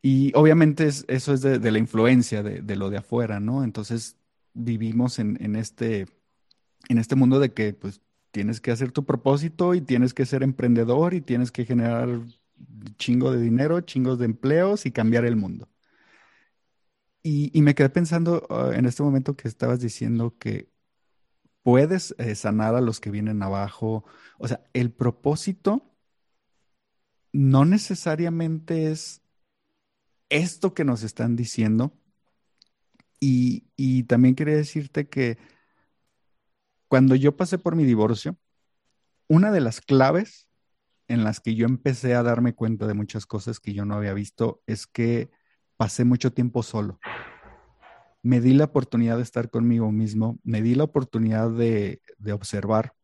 [0.01, 3.64] Y obviamente eso es de, la influencia de, lo de afuera, ¿no?
[3.64, 4.16] Entonces
[4.53, 6.07] vivimos en, este,
[6.89, 8.01] en este mundo de que pues
[8.31, 12.20] tienes que hacer tu propósito y tienes que ser emprendedor y tienes que generar
[12.97, 15.68] chingo de dinero, chingos de empleos y cambiar el mundo.
[17.27, 20.70] Y, me quedé pensando ah, en este momento que estabas diciendo que
[21.62, 24.05] puedes eh, sanar a los que vienen abajo.
[24.39, 25.91] O sea, el propósito
[27.33, 29.22] no necesariamente es
[30.29, 31.99] esto que nos están diciendo.
[33.20, 35.39] Y, y también quería decirte que
[36.89, 38.37] cuando yo pasé por mi divorcio,
[39.29, 40.47] una de las claves
[41.09, 44.12] en las que yo empecé a darme cuenta de muchas cosas que yo no había
[44.12, 45.31] visto es que
[45.77, 46.99] pasé mucho tiempo solo
[48.25, 52.01] me di la oportunidad de estar conmigo mismo, me di la oportunidad de,
[52.33, 52.95] observar.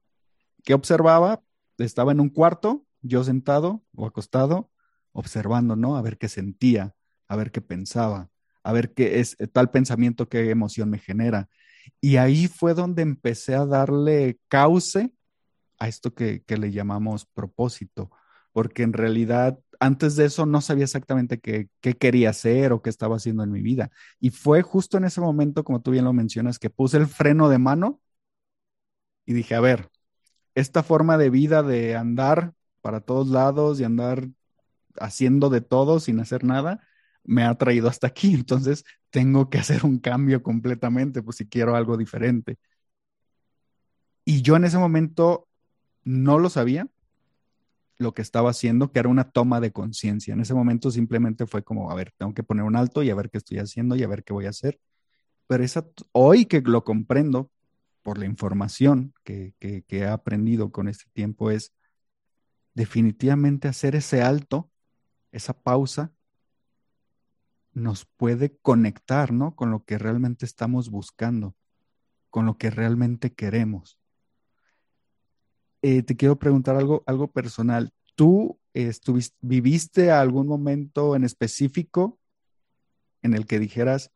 [0.65, 1.43] ¿Qué observaba?
[1.77, 4.71] Estaba en un cuarto, yo sentado o acostado,
[5.13, 5.97] observando, ¿no?
[5.97, 6.95] A ver qué sentía,
[7.29, 8.31] a ver qué pensaba,
[8.63, 11.51] a ver qué es tal pensamiento, qué emoción me genera.
[12.01, 15.13] Y ahí fue donde empecé a darle cauce
[15.79, 18.11] a esto que, que le llamamos propósito,
[18.53, 23.17] porque en realidad antes de eso no sabía exactamente qué, quería hacer o qué estaba
[23.17, 23.91] haciendo en mi vida.
[24.21, 27.49] Y fue justo en ese momento, como tú bien lo mencionas, que puse el freno
[27.49, 28.01] de mano
[29.25, 29.91] y dije, a ver,
[30.55, 34.29] esta forma de vida de andar para todos lados y andar
[34.99, 36.87] haciendo de todo sin hacer nada,
[37.25, 38.35] me ha traído hasta aquí.
[38.35, 42.59] Entonces tengo que hacer un cambio completamente, pues si quiero algo diferente.
[44.25, 45.49] Y yo en ese momento
[46.05, 46.89] no lo sabía,
[48.01, 50.33] lo que estaba haciendo, que era una toma de conciencia.
[50.33, 53.15] En ese momento simplemente fue como, a ver, tengo que poner un alto y a
[53.15, 54.81] ver qué estoy haciendo y a ver qué voy a hacer.
[55.47, 57.51] Pero esa, hoy que lo comprendo
[58.03, 61.75] por la información que, que, he aprendido con este tiempo es
[62.73, 64.71] definitivamente hacer ese alto,
[65.31, 66.13] esa pausa,
[67.75, 69.55] nos puede conectar, ¿no?
[69.55, 71.55] Con lo que realmente estamos buscando,
[72.31, 74.00] con lo que realmente queremos.
[75.83, 77.93] Eh, te quiero preguntar algo, algo personal.
[78.15, 82.19] ¿Tú estuviste, viviste algún momento en específico
[83.23, 84.11] en el que dijeras,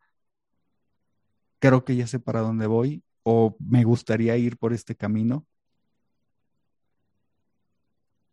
[1.59, 5.47] creo que ya sé para dónde voy o me gustaría ir por este camino?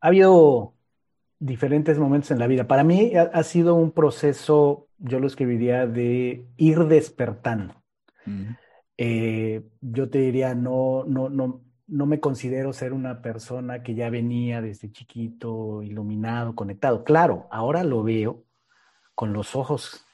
[0.01, 0.73] Ha habido
[1.39, 2.67] diferentes momentos en la vida.
[2.67, 7.75] Para mí ha, sido un proceso, yo lo escribiría, de ir despertando.
[8.97, 11.61] Eh, yo te diría, no, no, no,
[11.91, 17.03] no me considero ser una persona que ya venía desde chiquito, iluminado, conectado.
[17.03, 18.45] Claro, ahora lo veo
[19.13, 20.05] con los ojos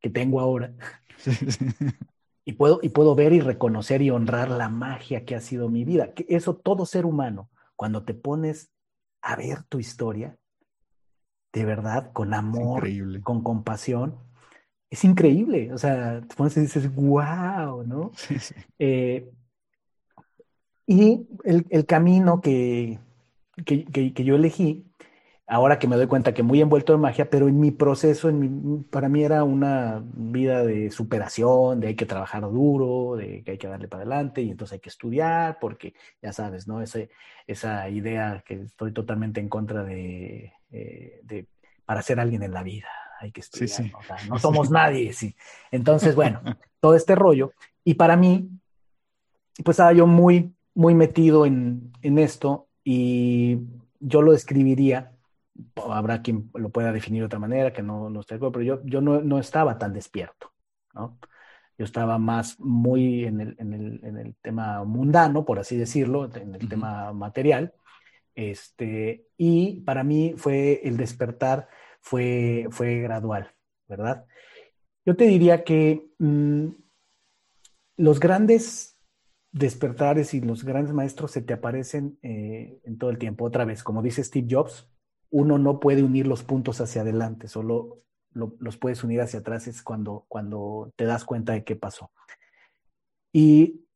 [0.00, 0.74] que tengo ahora.
[2.46, 5.82] Y, puedo, y puedo ver y reconocer y honrar la magia que ha sido mi
[5.82, 6.12] vida.
[6.12, 8.70] Que eso todo ser humano, cuando te pones
[9.22, 10.36] a ver tu historia,
[11.54, 12.86] de verdad, con amor,
[13.22, 14.18] con compasión,
[14.90, 15.72] es increíble.
[15.72, 18.10] O sea, te pones y dices, wow, ¿no?
[18.14, 18.54] Sí, sí.
[18.78, 19.32] Eh,
[20.86, 22.98] y el, camino que,
[23.64, 24.84] que, yo elegí,
[25.46, 28.84] ahora que me doy cuenta que muy envuelto en magia, pero en mi proceso, en
[28.84, 33.58] para mí era una vida de superación, de hay que trabajar duro, de que hay
[33.58, 36.82] que darle para adelante y entonces hay que estudiar, porque ya sabes, ¿no?
[36.82, 37.10] Ese,
[37.46, 41.46] esa idea que estoy totalmente en contra de, eh, de
[41.86, 42.88] para ser alguien en la vida,
[43.20, 43.98] hay que estudiar, ¿no?
[43.98, 45.34] O sea, no somos nadie, sí.
[45.70, 46.40] Entonces, bueno,
[46.80, 47.52] todo este rollo.
[47.84, 48.50] Y para mí,
[49.62, 53.58] pues estaba yo muy, muy metido en, en esto y
[54.00, 55.14] yo lo describiría
[55.76, 59.00] habrá quien lo pueda definir de otra manera, que no, no esté pero yo, yo
[59.00, 60.52] no, no, estaba tan despierto,
[60.92, 61.18] ¿no?
[61.76, 66.30] Yo estaba más muy en el, en el, en el tema mundano, por así decirlo,
[66.34, 67.72] en el tema material,
[68.34, 71.68] este, y para mí fue el despertar,
[72.00, 73.52] fue, fue gradual,
[73.88, 74.26] ¿verdad?
[75.04, 76.68] Yo te diría que mm,
[77.96, 78.93] los grandes
[79.54, 83.44] despertares y los grandes maestros se te aparecen eh, en todo el tiempo.
[83.44, 84.90] Otra vez, como dice Steve Jobs,
[85.30, 88.02] uno no puede unir los puntos hacia adelante, solo
[88.32, 92.10] los puedes unir hacia atrás es cuando, cuando te das cuenta de qué pasó.
[93.32, 93.86] Y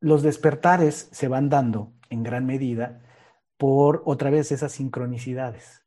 [0.00, 3.02] los despertares se van dando en gran medida
[3.56, 5.82] por otra vez esas sincronicidades.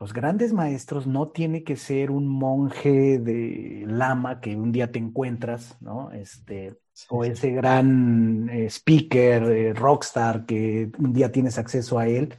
[0.00, 4.98] Los grandes maestros no tiene que ser un monje de lama que un día te
[4.98, 6.10] encuentras, ¿no?
[6.10, 6.76] Este,
[7.08, 12.34] o ese gran eh, speaker, eh, rockstar que un día tienes acceso a él.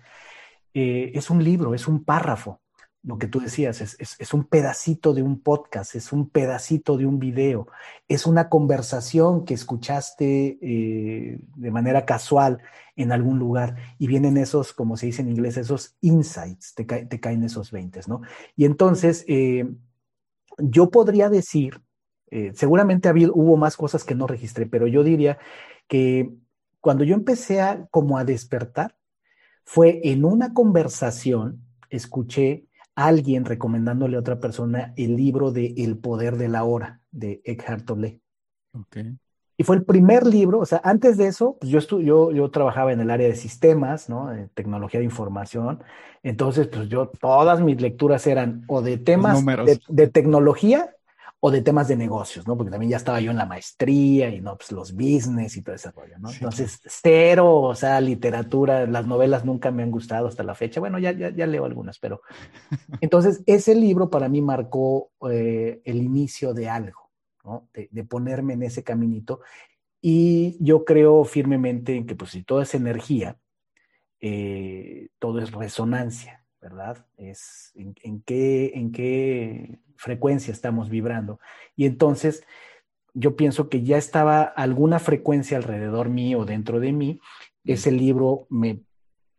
[0.74, 2.62] Eh, es un libro, es un párrafo.
[3.04, 7.18] Lo que tú decías, es, un pedacito de un podcast, es un pedacito de un
[7.18, 7.68] video,
[8.08, 12.60] es una conversación que escuchaste de manera casual
[12.96, 17.44] en algún lugar y vienen esos, como se dice en inglés, esos insights, te, caen
[17.44, 18.22] esos 20, ¿no?
[18.56, 19.26] Y entonces,
[20.60, 21.82] yo podría decir,
[22.54, 25.38] seguramente hubo más cosas que no registré, pero yo diría
[25.88, 26.32] que
[26.80, 28.96] cuando yo empecé a como a despertar,
[29.64, 32.66] fue en una conversación, escuché
[32.96, 37.42] a alguien recomendándole a otra persona el libro de El poder de la hora de
[37.46, 38.22] Eckhart Tolle.
[38.74, 39.18] Okay.
[39.58, 42.94] Y fue el primer libro, o sea, antes de eso, pues yo, yo, yo trabajaba
[42.94, 44.30] en el área de sistemas, ¿no?
[44.30, 45.84] De tecnología de información.
[46.24, 50.96] Entonces, pues yo, todas mis lecturas eran o de temas de, de, tecnología
[51.44, 52.56] o de temas de negocios, ¿no?
[52.56, 55.76] Porque también ya estaba yo en la maestría y no, pues los business y todo
[55.76, 56.32] ese rollo, ¿no?
[56.32, 60.80] Entonces, cero, o sea, literatura, las novelas nunca me han gustado hasta la fecha.
[60.80, 62.22] Bueno, ya, ya, leo algunas, pero
[63.02, 67.10] entonces ese libro para mí marcó eh, el inicio de algo,
[67.44, 67.68] ¿no?
[67.74, 69.42] De, de, ponerme en ese caminito.
[70.00, 73.38] Y yo creo firmemente en que, pues, si toda es energía,
[74.20, 77.08] eh, todo es resonancia, ¿verdad?
[77.18, 81.40] Es en, qué, en qué frecuencia estamos vibrando.
[81.76, 82.44] Y entonces
[83.14, 87.20] yo pienso que ya estaba alguna frecuencia alrededor mío, dentro de mí,
[87.64, 88.82] ese libro me,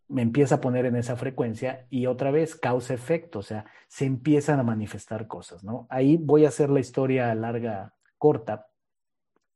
[0.08, 4.04] me empieza a poner en esa frecuencia y otra vez causa efecto, o sea, se
[4.04, 5.86] empiezan a manifestar cosas, ¿no?
[5.90, 8.68] Ahí voy a hacer la historia larga, corta.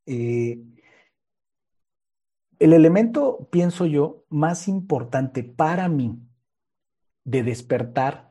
[0.05, 0.59] Eh,
[2.59, 6.19] el elemento, pienso yo, más importante para mí
[7.23, 8.26] de despertar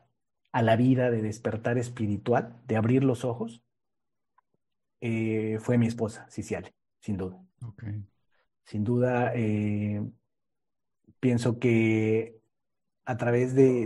[0.56, 3.62] a la vida, de despertar espiritual, de abrir los ojos,
[5.02, 7.38] eh, fue mi esposa, Ciciale, sin duda.
[8.64, 10.02] Sin duda, eh,
[11.20, 12.40] pienso que
[13.04, 13.82] a través de,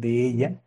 [0.00, 0.62] ella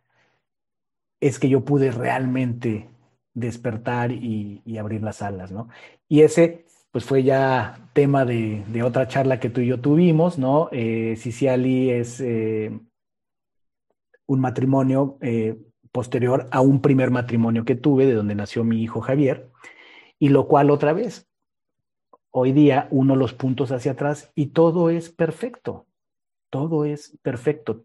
[1.20, 2.90] es que yo pude realmente
[3.32, 5.70] despertar y, abrir las alas, ¿no?
[6.06, 10.68] Y ese, pues fue ya tema de, otra charla que tú y yo tuvimos, ¿no?
[10.70, 12.78] Eh, es eh,
[14.26, 15.58] un matrimonio eh,
[15.92, 19.50] posterior a un primer matrimonio que tuve, de donde nació mi hijo Javier,
[20.18, 21.28] y lo cual otra vez,
[22.30, 25.86] hoy día uno los puntos hacia atrás y todo es perfecto,
[26.50, 27.84] todo es perfecto.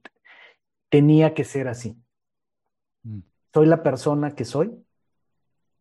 [0.90, 1.98] Tenía que ser así.
[3.04, 3.20] Mm.
[3.54, 4.76] Soy la persona que soy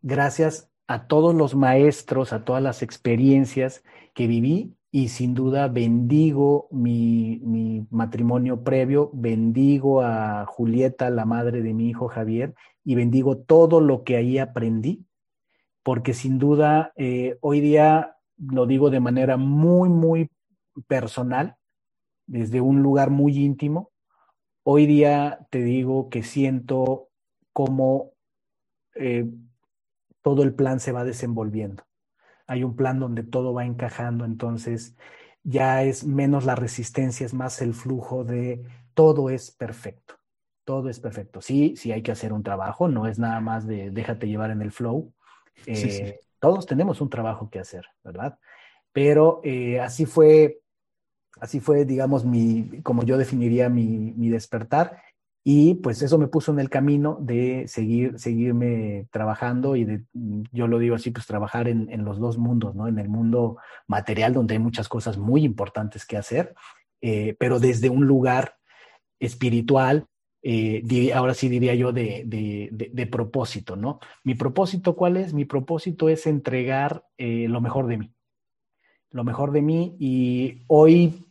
[0.02, 3.84] gracias a todos los maestros, a todas las experiencias
[4.14, 11.74] que viví y sin duda bendigo mi, matrimonio previo, bendigo a Julieta, la madre de
[11.74, 15.06] mi hijo Javier, y bendigo todo lo que ahí aprendí,
[15.82, 20.30] porque sin duda eh, hoy día lo digo de manera muy, muy
[20.88, 21.56] personal,
[22.26, 23.90] desde un lugar muy íntimo.
[24.62, 27.08] Hoy día te digo que siento
[27.52, 28.12] como
[28.94, 29.26] eh,
[30.22, 31.84] todo el plan se va desenvolviendo
[32.50, 34.96] hay un plan donde todo va encajando, entonces
[35.44, 40.16] ya es menos la resistencia, es más el flujo de todo es perfecto.
[40.64, 41.40] todo es perfecto.
[41.40, 44.62] Sí, sí hay que hacer un trabajo, no es nada más de déjate llevar en
[44.62, 45.12] el flow.
[45.66, 48.38] Eh, todos tenemos un trabajo que hacer, ¿verdad?
[48.92, 50.60] Pero eh, así fue,
[51.40, 55.02] así fue, digamos, mi, como yo definiría mi, mi despertar.
[55.42, 60.02] Y pues eso me puso en el camino de seguir, seguirme trabajando y de,
[60.52, 62.88] yo lo digo así, pues trabajar en, en los dos mundos, ¿no?
[62.88, 66.54] En el mundo material, donde hay muchas cosas muy importantes que hacer,
[67.00, 68.56] eh, pero desde un lugar
[69.18, 70.06] espiritual,
[70.42, 74.00] eh, ahora sí diría yo de, de, de, propósito, ¿no?
[74.24, 75.34] Mi propósito, ¿cuál es?
[75.34, 78.14] Mi propósito es entregar eh, lo mejor de mí,
[79.10, 81.29] lo mejor de mí y hoy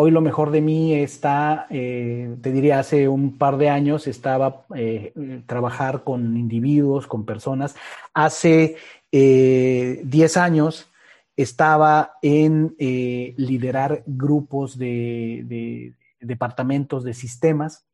[0.00, 4.64] Hoy lo mejor de mí está, eh, te diría, hace un par de años estaba
[4.76, 5.12] eh,
[5.46, 7.74] trabajar con individuos, con personas.
[8.14, 8.76] Hace
[9.10, 10.88] 10 eh, años
[11.34, 17.84] estaba en liderar grupos de, de, departamentos de sistemas,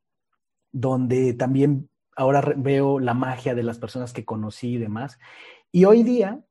[0.72, 5.18] donde también ahora veo la magia de las personas que conocí y demás.
[5.72, 6.44] Y hoy día,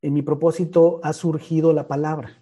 [0.00, 2.41] en mi propósito ha surgido la palabra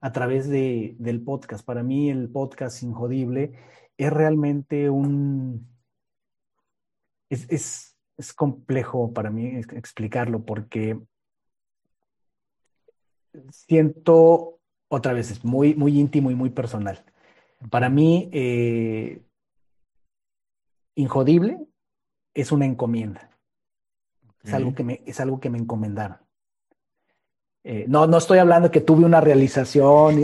[0.00, 1.64] a través de, del podcast.
[1.64, 3.52] Para mí el podcast Injodible
[3.96, 5.68] es realmente un...
[7.28, 10.98] Es, es, es complejo para mí explicarlo porque
[13.50, 17.04] siento, otra vez, es muy, muy íntimo y muy personal.
[17.70, 19.22] Para mí, eh,
[20.94, 21.66] Injodible
[22.34, 23.30] es una encomienda.
[24.42, 26.18] Es, algo que me, es algo que me encomendaron.
[27.68, 30.22] Eh, no, no estoy hablando que tuve una realización,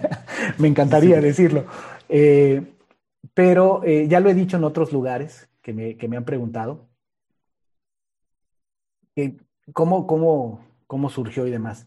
[0.58, 1.66] me encantaría decirlo,
[2.08, 2.62] eh,
[3.34, 6.88] pero eh, ya lo he dicho en otros lugares que me, han preguntado,
[9.74, 11.86] cómo, cómo, cómo surgió y demás.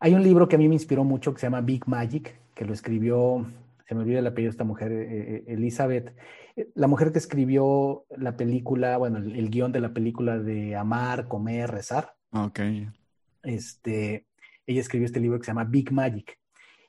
[0.00, 2.64] Hay un libro que a mí me inspiró mucho que se llama Big Magic, que
[2.64, 3.46] lo escribió,
[3.86, 4.90] se me olvida el apellido de esta mujer,
[5.46, 6.12] Elizabeth,
[6.74, 11.28] la mujer que escribió la película, bueno, el, el, guion de la película de Amar,
[11.28, 12.16] Comer, Rezar.
[12.32, 12.58] Ok
[13.42, 14.26] este,
[14.66, 16.38] ella escribió este libro que se llama Big Magic.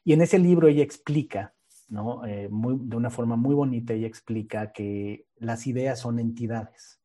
[0.04, 1.54] Y en ese libro ella explica,
[1.88, 2.26] ¿no?
[2.26, 7.00] Eh, de una forma muy bonita, ella explica que las ideas son entidades.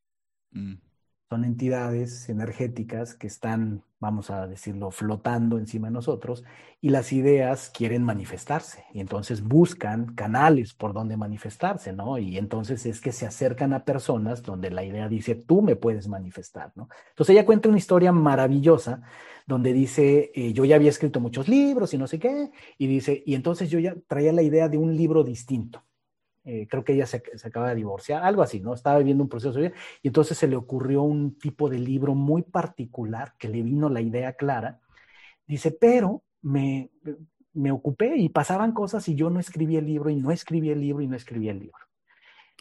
[0.51, 0.75] Mm.
[1.35, 6.45] Son entidades energéticas que están vamos a decirlo, flotando encima de nosotros
[6.79, 12.17] y las ideas quieren manifestarse y entonces buscan canales por donde manifestarse, ¿no?
[12.17, 16.07] Y entonces es que se acercan a personas donde la idea dice, tú me puedes
[16.07, 16.87] manifestar, ¿no?
[17.09, 19.01] Entonces ella cuenta una historia maravillosa
[19.45, 23.23] donde dice, eh, yo ya había escrito muchos libros y no sé qué, y dice,
[23.25, 25.83] y entonces yo ya traía la idea de un libro distinto.
[26.45, 28.75] Eh, creo que ella se, acaba de divorciar, algo así, ¿no?
[28.75, 32.13] Estaba viviendo un proceso de vida y entonces se le ocurrió un tipo de libro
[32.13, 34.79] muy particular que le vino la idea clara.
[35.47, 36.91] Dice, pero me,
[37.53, 40.81] me ocupé y pasaban cosas y yo no escribí el libro y no escribí el
[40.81, 41.79] libro y no escribí el libro.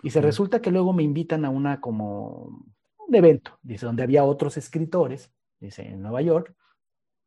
[0.03, 2.65] Y se resulta que luego me invitan a una como
[3.07, 5.31] un evento, dice, donde había otros escritores,
[5.61, 6.55] dice, en Nueva York,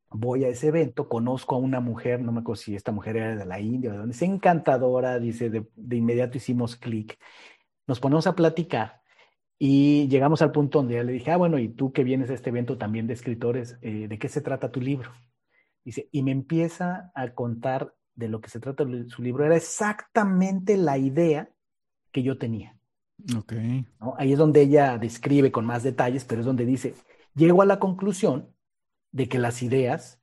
[0.09, 3.35] voy a ese evento, conozco a una mujer, no me acuerdo si esta mujer era
[3.35, 7.19] de la India o de donde es encantadora, dice, de, inmediato hicimos clic,
[7.87, 9.01] nos ponemos a platicar
[9.59, 12.33] y llegamos al punto donde ya le dije, ah, bueno, y tú que vienes a
[12.33, 15.11] este evento también de escritores, eh, ¿de qué se trata tu libro?
[15.83, 20.77] Dice, y me empieza a contar de lo que se trata su libro, era exactamente
[20.77, 21.49] la idea
[22.11, 22.77] que yo tenía.
[23.37, 23.53] Ok.
[24.17, 26.93] Ahí es donde ella describe con más detalles, pero es donde dice,
[27.35, 28.53] llego a la conclusión
[29.11, 30.19] de que las ideas,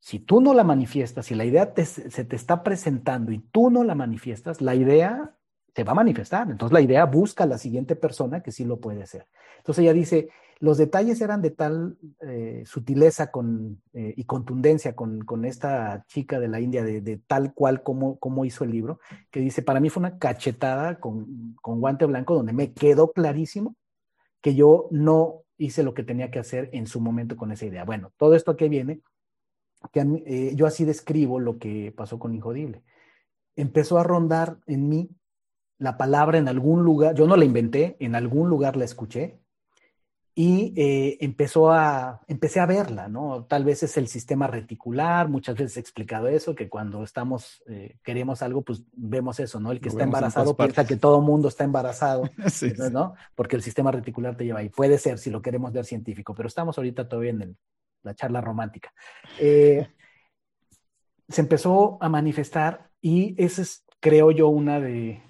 [0.00, 3.84] si tú no la manifiestas, si la idea se te está presentando y tú no
[3.84, 5.36] la manifiestas, la idea
[5.74, 6.50] se va a manifestar.
[6.50, 9.26] Entonces la idea busca a la siguiente persona que sí lo puede hacer.
[9.58, 10.28] Entonces ella dice,
[10.62, 16.38] los detalles eran de tal eh, sutileza con, eh, y contundencia con, con, esta chica
[16.38, 19.00] de la India, de, tal cual como, como, hizo el libro,
[19.30, 23.74] que dice, para mí fue una cachetada con, con guante blanco donde me quedó clarísimo
[24.40, 27.84] que yo no hice lo que tenía que hacer en su momento con esa idea.
[27.84, 29.00] Bueno, todo esto que viene,
[29.92, 32.82] que eh, yo así describo lo que pasó con Injodible.
[33.56, 35.10] Empezó a rondar en mí
[35.78, 39.41] la palabra en algún lugar, yo no la inventé, en algún lugar la escuché,
[40.34, 43.44] y eh, empezó a, empecé a verla, ¿no?
[43.44, 47.98] Tal vez es el sistema reticular, muchas veces he explicado eso, que cuando estamos, eh,
[48.02, 49.72] queremos algo, pues vemos eso, ¿no?
[49.72, 52.30] El que está embarazado piensa que todo mundo está embarazado,
[52.92, 53.14] ¿no?
[53.34, 54.70] Porque el sistema reticular te lleva ahí.
[54.70, 57.58] Puede ser, si lo queremos ver científico, pero estamos ahorita todavía en
[58.02, 58.92] la charla romántica.
[59.38, 59.86] Eh,
[61.28, 65.22] se empezó a manifestar y ese es creo yo, una de,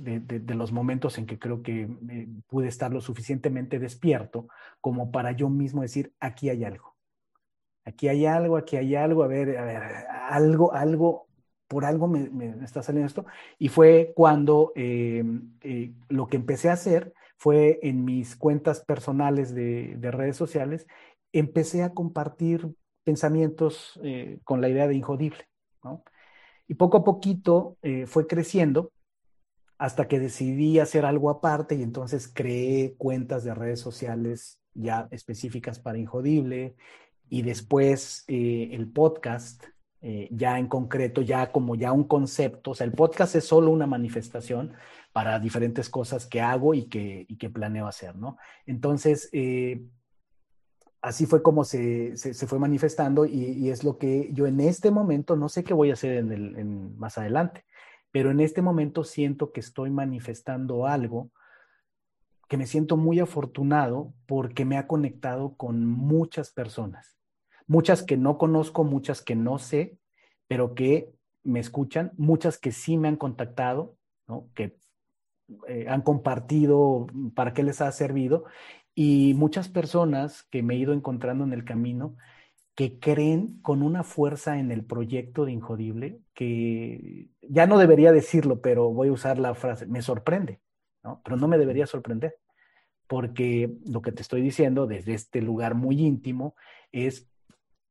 [0.56, 4.48] los momentos en que creo que eh, pude estar lo suficientemente despierto
[4.80, 6.96] como para yo mismo decir, aquí hay algo.
[7.84, 9.82] Aquí hay algo, aquí hay algo, a ver, a ver,
[10.30, 11.26] algo, algo
[11.68, 13.26] por algo me, está saliendo esto.
[13.58, 15.22] Y fue cuando eh,
[15.60, 20.86] eh, lo que empecé a hacer fue en mis cuentas personales de, redes sociales,
[21.32, 24.00] empecé a compartir pensamientos
[24.44, 25.46] con la idea de injodible.
[26.68, 28.92] Y poco a poquito fue creciendo
[29.78, 35.80] hasta que decidí hacer algo aparte y entonces creé cuentas de redes sociales ya específicas
[35.80, 36.76] para Injodible
[37.28, 39.64] y después el podcast
[40.04, 42.72] eh, ya en concreto, ya como ya un concepto.
[42.72, 44.72] O sea, el podcast es solo una manifestación
[45.12, 48.36] para diferentes cosas que hago y que, y que planeo hacer, ¿no?
[48.66, 49.84] Entonces, eh,
[51.02, 55.36] así fue como se, se, fue manifestando y, es lo que yo en este momento,
[55.36, 57.64] no sé qué voy a hacer en el, en, más adelante,
[58.10, 61.30] pero en este momento siento que estoy manifestando algo
[62.48, 67.12] que me siento muy afortunado porque me ha conectado con muchas personas
[67.66, 69.98] muchas que no conozco, muchas que no sé,
[70.46, 71.10] pero que
[71.42, 73.96] me escuchan, muchas que sí me han contactado,
[74.54, 74.78] que
[75.68, 78.44] eh, han compartido para qué les ha servido,
[78.94, 82.16] y muchas personas que me he ido encontrando en el camino
[82.74, 88.60] que creen con una fuerza en el proyecto de Injodible que ya no debería decirlo,
[88.60, 90.60] pero voy a usar la frase, me sorprende,
[91.02, 91.20] ¿no?
[91.24, 92.36] pero no me debería sorprender,
[93.06, 96.54] porque lo que te estoy diciendo desde este lugar muy íntimo
[96.92, 97.28] es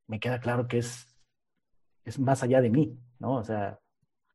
[0.07, 1.15] me queda claro que es,
[2.03, 3.35] es más allá de mí, ¿no?
[3.35, 3.79] O sea,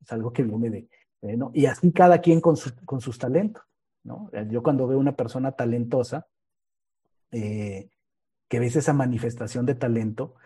[0.01, 0.89] es algo que viene de,
[1.21, 1.51] de ¿no?
[1.53, 2.57] Y así cada quien con,
[2.87, 3.62] con, sus talentos,
[4.03, 4.31] ¿no?
[4.49, 6.29] Yo cuando veo una persona talentosa,
[7.37, 7.91] eh,
[8.49, 10.37] que ves esa manifestación de talento,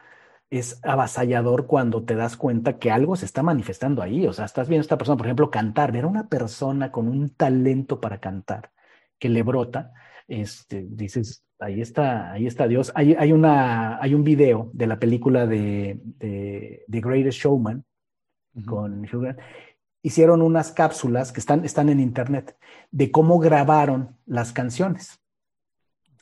[0.51, 4.27] es avasallador cuando te das cuenta que algo se está manifestando ahí.
[4.27, 7.09] O sea, estás viendo a esta persona, por ejemplo, cantar, ver a una persona con
[7.09, 8.73] un talento para cantar
[9.19, 9.93] que le brota,
[10.27, 12.91] este, dices, ahí está, ahí está Dios.
[12.97, 17.85] Hay, hay, una, hay un video de la película de, de The Greatest Showman
[18.67, 19.39] con Hugh Grant.
[20.03, 22.57] Hicieron unas cápsulas que están, están en internet
[22.91, 25.20] de cómo grabaron las canciones.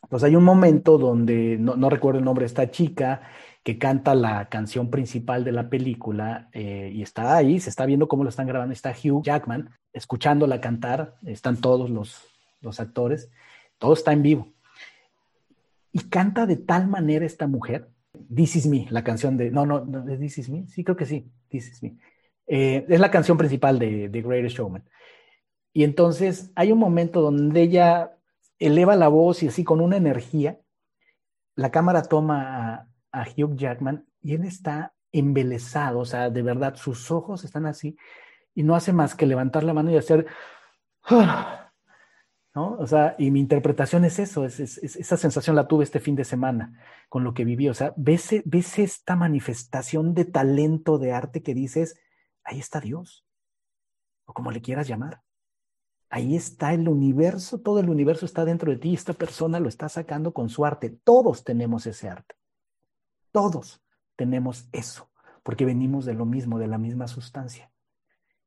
[0.09, 3.23] Pues hay un momento donde, no, recuerdo el nombre de esta chica,
[3.63, 8.09] que canta la canción principal de la película eh, y está ahí, se está viendo
[8.09, 12.25] cómo lo están grabando, está Hugh Jackman escuchándola cantar, están todos los,
[12.61, 13.31] los actores,
[13.79, 14.53] todo está en vivo
[15.93, 17.89] y canta de tal manera esta mujer.
[18.35, 19.51] This is me, la canción de.
[19.51, 20.67] No, no, no This is me.
[20.69, 21.31] Sí, creo que sí.
[21.49, 21.97] This is me.
[22.47, 24.85] Eh, es la canción principal de The Greatest Showman.
[25.73, 28.18] Y entonces hay un momento donde ella
[28.59, 30.61] eleva la voz y así con una energía.
[31.55, 37.11] La cámara toma a, Hugh Jackman y él está embelesado, o sea, de verdad, sus
[37.11, 37.97] ojos están así
[38.55, 40.27] y no hace más que levantar la mano y hacer.
[42.61, 46.25] O sea, y mi interpretación es eso, es, esa sensación la tuve este fin de
[46.25, 46.73] semana
[47.09, 47.69] con lo que viví.
[47.69, 52.01] O sea, ves, ves esta manifestación de talento, de arte que dices,
[52.43, 53.25] ahí está Dios,
[54.25, 55.23] o como le quieras llamar.
[56.11, 59.89] Ahí está el universo, todo el universo está dentro de ti esta persona lo está
[59.89, 60.91] sacando con su arte.
[60.91, 62.35] Todos tenemos ese arte.
[63.31, 63.83] Todos
[64.17, 65.11] tenemos eso,
[65.43, 67.71] porque venimos de lo mismo, de la misma sustancia.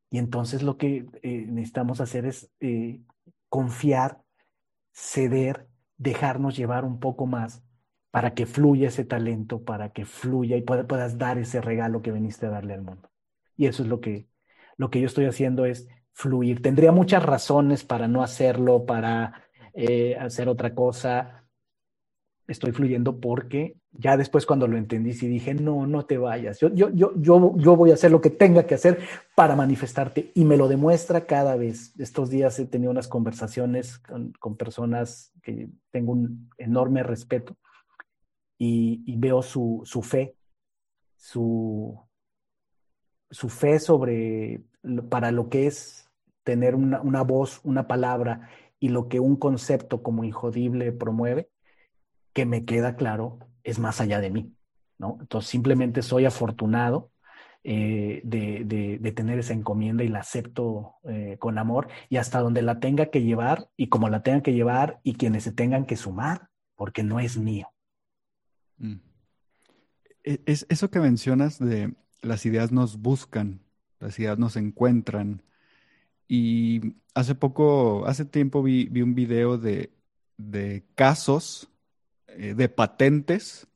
[0.10, 3.02] Y entonces lo que eh, necesitamos hacer es eh,
[3.48, 4.22] confiar,
[4.92, 7.64] ceder, dejarnos llevar un poco más
[8.10, 12.48] para que fluya ese talento, para que fluya y puedas dar ese regalo que viniste
[12.48, 13.10] a darle al mundo.
[13.56, 14.28] Y eso es lo que,
[14.76, 16.62] lo que yo estoy haciendo es fluir.
[16.62, 19.44] Tendría muchas razones para no hacerlo, para
[19.74, 21.46] eh, hacer otra cosa.
[22.48, 26.60] Estoy fluyendo porque ya después cuando lo entendí, sí dije, no, no te vayas.
[26.60, 29.00] Yo, yo, yo, yo, yo voy a hacer lo que tenga que hacer
[29.36, 31.94] para manifestarte y me lo demuestra cada vez.
[32.00, 37.58] Estos días he tenido unas conversaciones con, con personas que tengo un enorme respeto
[38.58, 40.36] y, y veo su, su fe,
[41.18, 42.00] su,
[43.30, 44.64] su fe sobre
[45.10, 46.01] para lo que es
[46.44, 51.50] tener una, una voz, una palabra y lo que un concepto como injodible promueve,
[52.34, 54.56] que me queda claro es más allá de mí,
[54.98, 55.18] ¿no?
[55.22, 57.12] Entonces simplemente soy afortunado
[57.64, 62.80] eh, de, tener esa encomienda y la acepto eh, con amor y hasta donde la
[62.80, 66.48] tenga que llevar y como la tenga que llevar y quienes se tengan que sumar,
[66.76, 67.68] porque no es mío.
[68.78, 68.96] Mm.
[70.24, 73.62] E, es eso que mencionas de las ideas nos buscan,
[74.00, 75.44] las ideas nos encuentran.
[76.34, 79.92] Y hace poco, hace tiempo vi, vi un video de,
[80.38, 81.70] de casos
[82.28, 83.68] eh, de patentes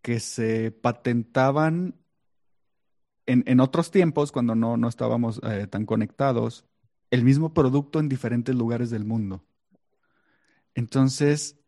[0.00, 1.96] que se patentaban
[3.26, 6.64] en, otros tiempos, cuando no, no estábamos eh, tan conectados,
[7.10, 9.44] el mismo producto en diferentes lugares del mundo.
[10.76, 11.58] Entonces,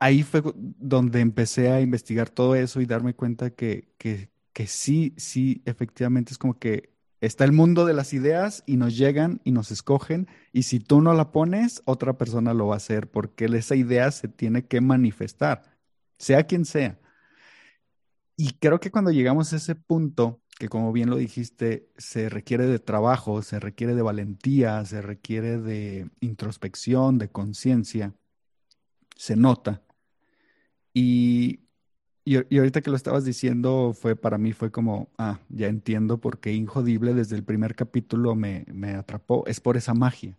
[0.00, 5.14] ahí fue donde empecé a investigar todo eso y darme cuenta que, que, que sí,
[5.16, 6.91] sí, efectivamente es como que
[7.22, 11.00] Está el mundo de las ideas y nos llegan y nos escogen y si tú
[11.00, 14.80] no la pones, otra persona lo va a hacer porque esa idea se tiene que
[14.80, 15.62] manifestar,
[16.18, 16.98] sea quien sea.
[18.36, 22.66] Y creo que cuando llegamos a ese punto, que como bien lo dijiste, se requiere
[22.66, 28.16] de trabajo, se requiere de valentía, se requiere de introspección, de conciencia,
[29.14, 29.80] se nota.
[30.92, 31.61] Y
[32.24, 36.38] y, ahorita que lo estabas diciendo, fue para mí fue como, ah, ya entiendo por
[36.38, 39.44] qué Injodible desde el primer capítulo me, me atrapó.
[39.46, 40.38] Es por esa magia.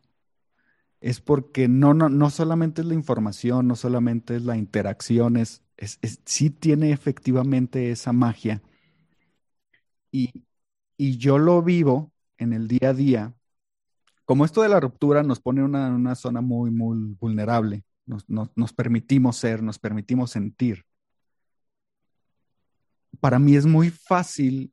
[1.01, 5.61] Es porque no, no, no solamente es la información, no solamente es la interacción, es,
[5.77, 8.61] es, sí tiene efectivamente esa magia.
[10.11, 10.31] Y,
[10.97, 13.36] y yo lo vivo en el día a día.
[14.25, 17.84] Como esto de la ruptura nos pone en una, una, zona muy, muy vulnerable.
[18.05, 20.86] Nos, nos, nos permitimos ser, nos permitimos sentir
[23.20, 24.72] para mí es muy fácil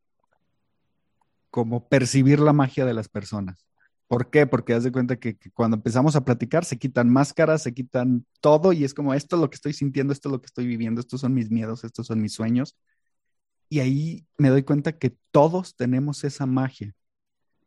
[1.51, 3.67] como percibir la magia de las personas.
[4.07, 4.47] ¿Por qué?
[4.47, 8.73] Porque haz de cuenta que, cuando empezamos a platicar se quitan máscaras, se quitan todo
[8.73, 11.01] y es como esto es lo que estoy sintiendo, esto es lo que estoy viviendo,
[11.01, 12.77] estos son mis miedos, estos son mis sueños.
[13.69, 16.93] Y ahí me doy cuenta que todos tenemos esa magia,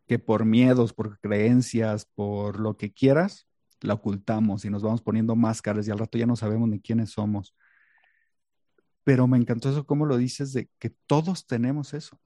[0.06, 3.48] que por miedos, por creencias, por lo que quieras,
[3.80, 7.12] la ocultamos y nos vamos poniendo máscaras y al rato ya no sabemos ni quiénes
[7.12, 7.56] somos
[9.04, 12.20] pero me encantó eso, como lo dices, de que todos tenemos eso.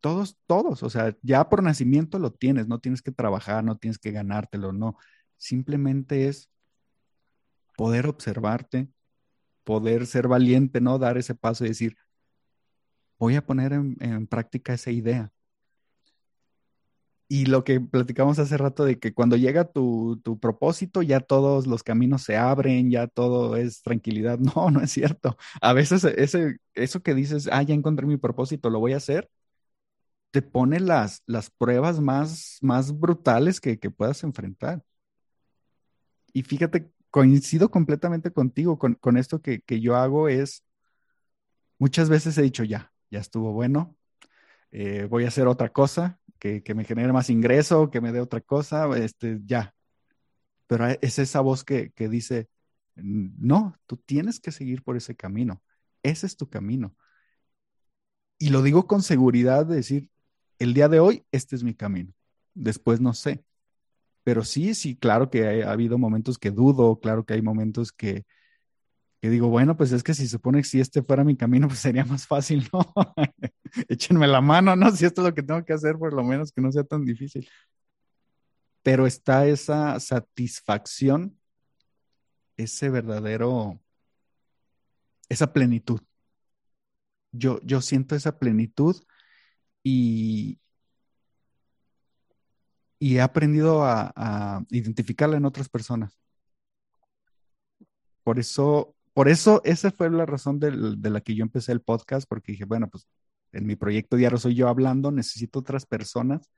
[0.00, 3.98] Todos, todos, o sea, ya por nacimiento lo tienes, no tienes que trabajar, no tienes
[3.98, 4.98] que ganártelo, no.
[5.36, 6.50] Simplemente es
[7.76, 8.88] poder observarte,
[9.64, 10.98] poder ser valiente, ¿no?
[10.98, 11.96] Dar ese paso y decir,
[13.18, 15.32] voy a poner en, en práctica esa idea.
[17.28, 21.66] Y lo que platicamos hace rato de que cuando llega tu, tu, propósito, ya todos
[21.66, 24.38] los caminos se abren, ya todo es tranquilidad.
[24.56, 25.36] No, no es cierto.
[25.60, 29.30] A veces ese, eso que dices, ah, ya encontré mi propósito, lo voy a hacer,
[30.30, 34.82] te pone las, las pruebas más, más brutales que, que puedas enfrentar.
[36.32, 40.64] Y fíjate, coincido completamente contigo con, con esto que, que yo hago es,
[41.78, 43.96] muchas veces he dicho, ya, ya estuvo bueno,
[44.72, 46.18] eh, voy a hacer otra cosa
[46.62, 49.74] que, me genere más ingreso, que me dé otra cosa, este, ya.
[50.66, 52.48] Pero es esa voz que, que dice,
[52.96, 55.62] no, tú tienes que seguir por ese camino.
[56.02, 56.94] Ese es tu camino.
[58.38, 60.10] Y lo digo con seguridad de decir,
[60.58, 62.12] el día de hoy, este es mi camino.
[62.52, 63.42] Después no sé.
[64.22, 68.24] Pero sí, sí, claro que ha habido momentos que dudo, claro que hay momentos que,
[69.24, 71.78] que digo, bueno, pues es que si supone que si este fuera mi camino, pues
[71.78, 72.92] sería más fácil, ¿no?
[73.88, 74.90] Échenme la mano, ¿no?
[74.94, 77.06] Si esto es lo que tengo que hacer, por lo menos que no sea tan
[77.06, 77.48] difícil.
[78.82, 81.40] Pero está esa satisfacción,
[82.58, 83.80] ese verdadero,
[85.30, 86.02] esa plenitud.
[87.32, 89.02] Yo, yo siento esa plenitud
[89.82, 90.60] y,
[92.98, 96.20] y he aprendido a identificarla en otras personas.
[98.22, 102.28] Por eso por eso, esa fue la razón de, la que yo empecé el podcast,
[102.28, 103.06] porque dije, bueno, pues
[103.52, 106.50] en mi proyecto diario soy yo hablando, necesito otras personas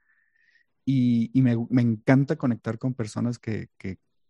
[0.84, 3.68] y, me, encanta conectar con personas que,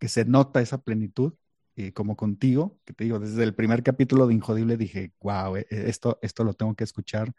[0.00, 1.34] se nota esa plenitud,
[1.76, 5.66] eh, como contigo, que te digo, desde el primer capítulo de Injodible dije, wow, eh,
[5.70, 7.32] esto, esto lo tengo que escuchar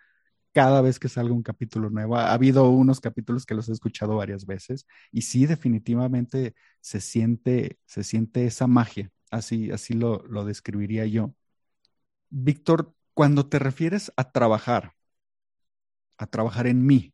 [0.53, 2.17] cada vez que salga un capítulo nuevo.
[2.17, 7.79] Ha habido unos capítulos que los he escuchado varias veces y sí, definitivamente se siente,
[7.85, 11.33] se siente esa magia Así, así lo, lo describiría yo.
[12.29, 14.93] Víctor, cuando te refieres a trabajar,
[16.17, 17.13] a trabajar en mí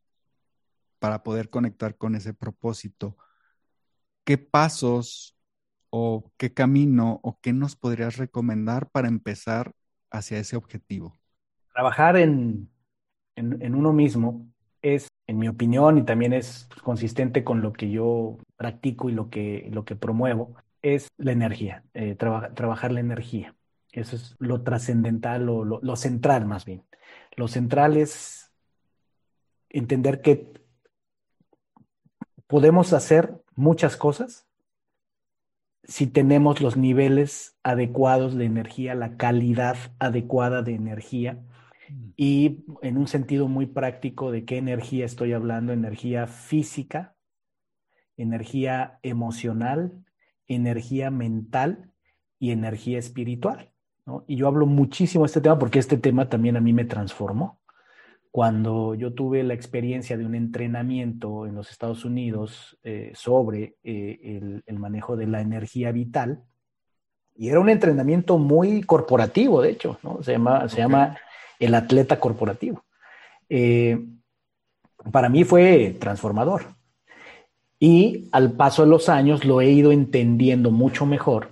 [0.98, 3.16] para poder conectar con ese propósito,
[4.24, 5.36] ¿qué pasos
[5.90, 9.72] o qué camino o qué nos podrías recomendar para empezar
[10.10, 11.16] hacia ese objetivo?
[11.72, 12.70] Trabajar en,
[13.36, 14.46] en, uno mismo
[14.82, 19.30] es, en mi opinión, y también es consistente con lo que yo practico y lo
[19.30, 20.54] que, lo que promuevo,
[20.84, 23.56] es la energía, eh, trabajar la energía.
[23.90, 26.84] Eso es lo trascendental, lo, lo, central más bien.
[27.36, 28.52] Lo central es
[29.70, 30.52] entender que
[32.46, 34.46] podemos hacer muchas cosas
[35.84, 41.42] si tenemos los niveles adecuados de energía, la calidad adecuada de energía
[41.88, 42.10] mm.
[42.16, 47.16] y en un sentido muy práctico de qué energía estoy hablando, energía física,
[48.16, 50.04] energía emocional,
[50.48, 51.90] energía mental
[52.38, 53.70] y energía espiritual.
[54.06, 54.24] ¿no?
[54.26, 57.60] Y yo hablo muchísimo de este tema porque este tema también a mí me transformó.
[58.30, 64.60] Cuando yo tuve la experiencia de un entrenamiento en los Estados Unidos eh, sobre eh,
[64.66, 66.42] el, manejo de la energía vital,
[67.36, 70.22] y era un entrenamiento muy corporativo, de hecho, ¿no?
[70.22, 71.16] se, llama, se llama
[71.58, 72.84] el atleta corporativo.
[73.48, 74.04] Eh,
[75.12, 76.74] para mí fue transformador.
[77.78, 81.48] Y al paso de los años lo he ido entendiendo mucho mejor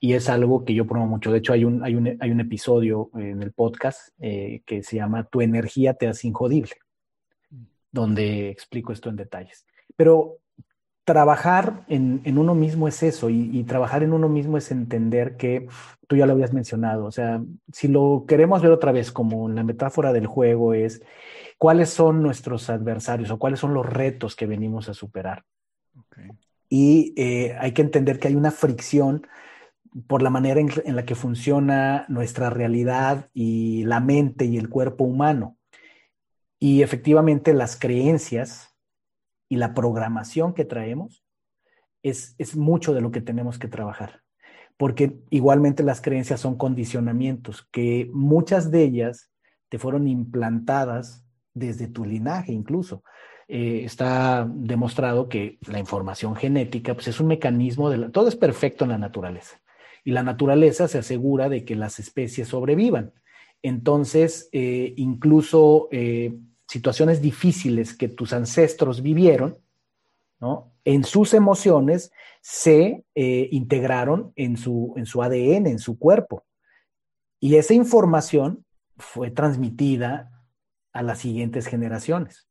[0.00, 1.32] y es algo que yo promuevo mucho.
[1.32, 4.96] De hecho, hay un, hay un, hay un episodio en el podcast eh, que se
[4.96, 6.72] llama Tu energía te hace injodible,
[7.90, 9.66] donde explico esto en detalles.
[9.96, 10.38] Pero
[11.04, 15.36] trabajar en, en uno mismo es eso, y, y, trabajar en uno mismo es entender
[15.36, 15.66] que
[16.06, 17.42] tú ya lo habías mencionado, o sea,
[17.72, 21.02] si lo queremos ver otra vez como la metáfora del juego es
[21.56, 25.44] cuáles son nuestros adversarios o cuáles son los retos que venimos a superar.
[26.68, 29.26] Y eh, hay que entender que hay una fricción
[30.06, 34.68] por la manera en, en, la que funciona nuestra realidad y la mente y el
[34.68, 35.56] cuerpo humano.
[36.58, 38.76] Y efectivamente las creencias
[39.48, 41.24] y la programación que traemos
[42.02, 44.22] es, es mucho de lo que tenemos que trabajar.
[44.76, 49.32] Porque igualmente las creencias son condicionamientos, que muchas de ellas
[49.68, 53.02] te fueron implantadas desde tu linaje incluso.
[53.50, 58.36] Eh, está demostrado que la información genética pues, es un mecanismo de la, todo es
[58.36, 59.58] perfecto en la naturaleza
[60.04, 63.14] y la naturaleza se asegura de que las especies sobrevivan.
[63.62, 69.56] Entonces, eh, incluso eh, situaciones difíciles que tus ancestros vivieron,
[70.40, 70.74] ¿no?
[70.84, 76.44] En sus emociones se integraron en su, en su ADN, en su cuerpo.
[77.40, 78.64] Y esa información
[78.96, 80.30] fue transmitida
[80.92, 82.47] a las siguientes generaciones.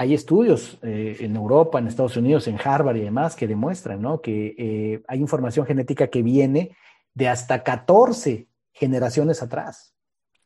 [0.00, 4.20] Hay estudios eh, en Europa, en Estados Unidos, en Harvard y demás que demuestran ¿no?
[4.20, 6.76] que eh, hay información genética que viene
[7.14, 9.96] de hasta 14 generaciones atrás.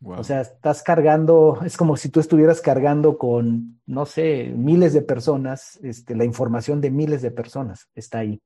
[0.01, 0.21] Wow.
[0.21, 5.03] O sea, estás cargando, es como si tú estuvieras cargando con, no sé, miles de
[5.03, 8.41] personas, este, la información de miles de personas está ahí.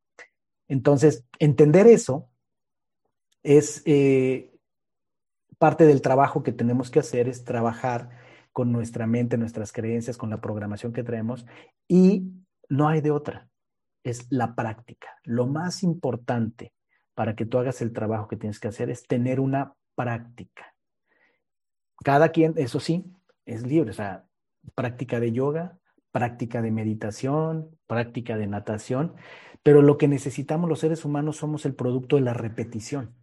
[0.67, 2.29] Entonces, entender eso
[3.45, 4.51] es eh,
[5.57, 8.26] parte del trabajo que tenemos que hacer, es trabajar
[8.57, 11.45] con nuestra mente, nuestras creencias, con la programación que traemos
[11.87, 12.33] y
[12.71, 13.51] no hay de otra,
[14.03, 15.09] es la práctica.
[15.25, 16.73] Lo más importante
[17.15, 20.75] para que tú hagas el trabajo que tienes que hacer es tener una práctica.
[22.03, 23.05] Cada quien, eso sí,
[23.45, 24.25] es libre, o sea,
[24.75, 25.79] práctica de yoga,
[26.11, 29.17] práctica de meditación, práctica de natación,
[29.63, 33.17] pero lo que necesitamos los seres humanos somos el producto de la repetición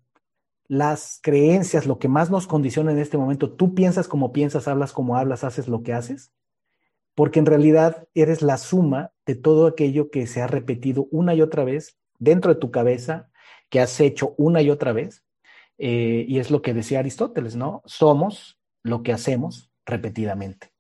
[0.68, 4.94] las creencias, lo que más nos condiciona en este momento, tú piensas como piensas, hablas
[4.94, 6.32] como hablas, haces lo que haces,
[7.16, 11.42] porque en realidad eres la suma de todo aquello que se ha repetido una y
[11.42, 13.30] otra vez dentro de tu cabeza,
[13.70, 15.24] que has hecho una y otra vez,
[15.78, 17.82] eh, y es lo que decía Aristóteles, ¿no?
[17.86, 20.72] Somos lo que hacemos repetidamente.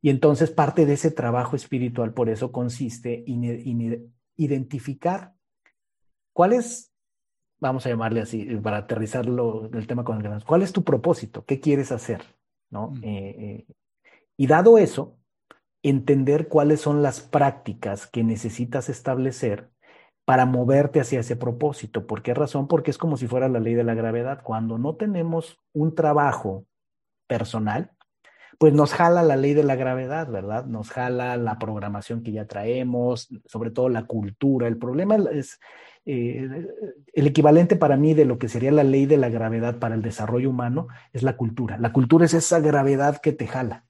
[0.00, 5.32] Y entonces parte de ese trabajo espiritual por eso consiste en, identificar
[6.34, 6.92] cuál es
[7.68, 11.44] vamos a llamarle así, para aterrizarlo el tema con el gran, ¿cuál es tu propósito?
[11.46, 12.22] ¿Qué quieres hacer?
[12.70, 12.90] ¿No?
[12.90, 13.04] Mm.
[13.04, 13.66] Eh, eh,
[14.36, 15.16] y dado eso,
[15.82, 19.70] entender cuáles son las prácticas que necesitas establecer
[20.26, 22.06] para moverte hacia ese propósito.
[22.06, 22.68] ¿Por qué razón?
[22.68, 24.42] Porque es como si fuera la ley de la gravedad.
[24.42, 26.66] Cuando no tenemos un trabajo
[27.26, 27.92] personal,
[28.58, 30.66] pues nos jala la ley de la gravedad, ¿verdad?
[30.66, 34.66] Nos jala la programación que ya traemos, sobre todo la cultura.
[34.66, 35.60] El problema es,
[36.06, 36.48] eh,
[37.12, 40.02] el equivalente para mí de lo que sería la ley de la gravedad para el
[40.02, 41.78] desarrollo humano es la cultura.
[41.78, 43.86] La cultura es esa gravedad que te jala.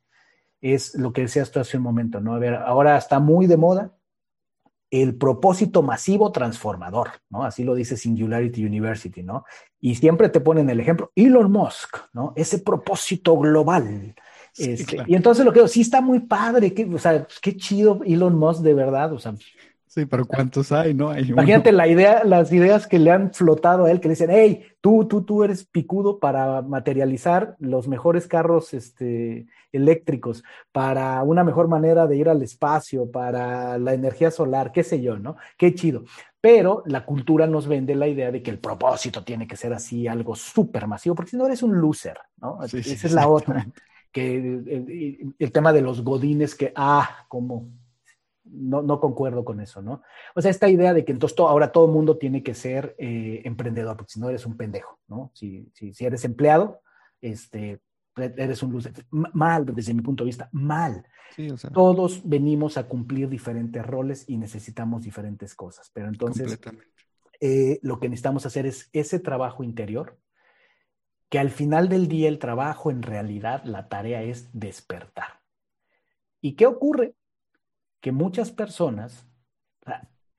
[0.60, 2.34] Es lo que decías tú hace un momento, ¿no?
[2.34, 3.94] A ver, ahora está muy de moda
[4.90, 7.44] el propósito masivo transformador, ¿no?
[7.44, 9.44] Así lo dice Singularity University, ¿no?
[9.80, 12.32] Y siempre te ponen el ejemplo, Elon Musk, ¿no?
[12.36, 14.14] Ese propósito global.
[14.54, 15.10] Sí, este, claro.
[15.10, 18.38] Y entonces lo que digo, sí está muy padre, que, o sea, qué chido Elon
[18.38, 19.34] Musk de verdad, o sea,
[19.94, 20.92] Sí, pero ¿cuántos hay?
[20.92, 24.14] No hay Imagínate la idea, las ideas que le han flotado a él, que le
[24.14, 30.42] dicen, hey, tú, tú, tú eres picudo para materializar los mejores carros este, eléctricos,
[30.72, 35.16] para una mejor manera de ir al espacio, para la energía solar, qué sé yo,
[35.16, 35.36] ¿no?
[35.56, 36.02] Qué chido.
[36.40, 40.08] Pero la cultura nos vende la idea de que el propósito tiene que ser así,
[40.08, 42.58] algo súper masivo, porque si no eres un loser, ¿no?
[42.66, 43.64] Sí, Esa sí, es la otra.
[44.14, 44.36] Que
[45.38, 47.68] el, tema de los godines que, ah, como
[48.44, 50.02] no, no, concuerdo con eso, ¿no?
[50.36, 52.94] O sea, esta idea de que entonces todo, ahora todo el mundo tiene que ser
[52.96, 55.32] eh, emprendedor, porque si no eres un pendejo, ¿no?
[55.34, 56.80] Si, si, si eres empleado,
[57.20, 57.80] este,
[58.16, 58.88] eres un luz.
[59.10, 61.04] Mal, desde mi punto de vista, mal.
[61.34, 66.58] Sí, o sea, Todos venimos a cumplir diferentes roles y necesitamos diferentes cosas, pero entonces
[67.40, 70.16] eh, lo que necesitamos hacer es ese trabajo interior,
[71.28, 75.40] que al final del día el trabajo en realidad, la tarea es despertar.
[76.40, 77.14] ¿Y qué ocurre?
[78.04, 79.26] que muchas personas,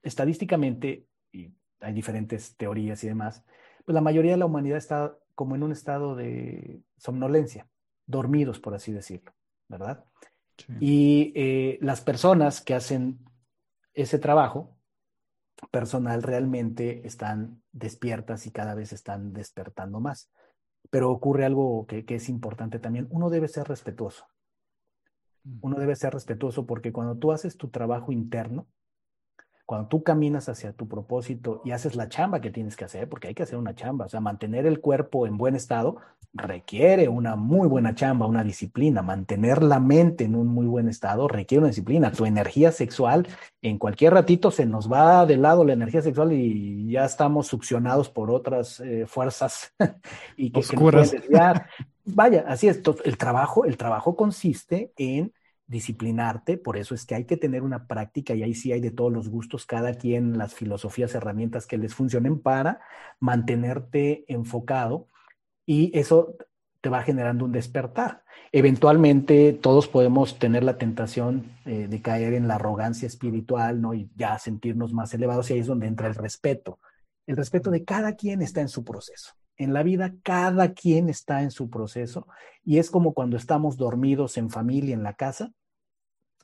[0.00, 3.42] estadísticamente, y hay diferentes teorías y demás,
[3.84, 7.66] pues la mayoría de la humanidad está como en un estado de somnolencia,
[8.06, 9.34] dormidos, por así decirlo,
[9.66, 10.04] ¿verdad?
[10.78, 13.18] Y eh, las personas que hacen
[13.94, 14.78] ese trabajo
[15.72, 20.30] personal realmente están despiertas y cada vez están despertando más.
[20.90, 23.06] Pero ocurre algo que, que es importante también.
[23.10, 24.26] Uno debe ser respetuoso.
[25.44, 25.58] Mm.
[25.62, 28.66] Uno debe ser respetuoso porque cuando tú haces tu trabajo interno,
[29.66, 33.28] cuando tú caminas hacia tu propósito y haces la chamba que tienes que hacer, porque
[33.28, 35.96] hay que hacer una chamba, o sea, mantener el cuerpo en buen estado
[36.36, 39.02] requiere una muy buena chamba, una disciplina.
[39.02, 42.12] Mantener la mente en un muy buen estado requiere una disciplina.
[42.12, 43.26] Tu energía sexual,
[43.62, 48.10] en cualquier ratito se nos va de lado la energía sexual y ya estamos succionados
[48.10, 49.72] por otras eh, fuerzas
[50.36, 51.14] y que, que nos.
[52.04, 52.80] Vaya, así es.
[53.04, 55.32] El trabajo, el trabajo consiste en
[55.66, 58.90] disciplinarte, por eso es que hay que tener una práctica y ahí sí hay de
[58.90, 62.80] todos los gustos, cada quien las filosofías, herramientas que les funcionen para
[63.18, 65.08] mantenerte enfocado
[65.64, 66.36] y eso
[66.80, 68.22] te va generando un despertar.
[68.52, 73.92] Eventualmente todos podemos tener la tentación eh, de caer en la arrogancia espiritual, ¿no?
[73.92, 76.78] Y ya sentirnos más elevados y ahí es donde entra el respeto.
[77.26, 79.32] El respeto de cada quien está en su proceso.
[79.56, 82.26] En la vida cada quien está en su proceso
[82.64, 85.52] y es como cuando estamos dormidos en familia en la casa.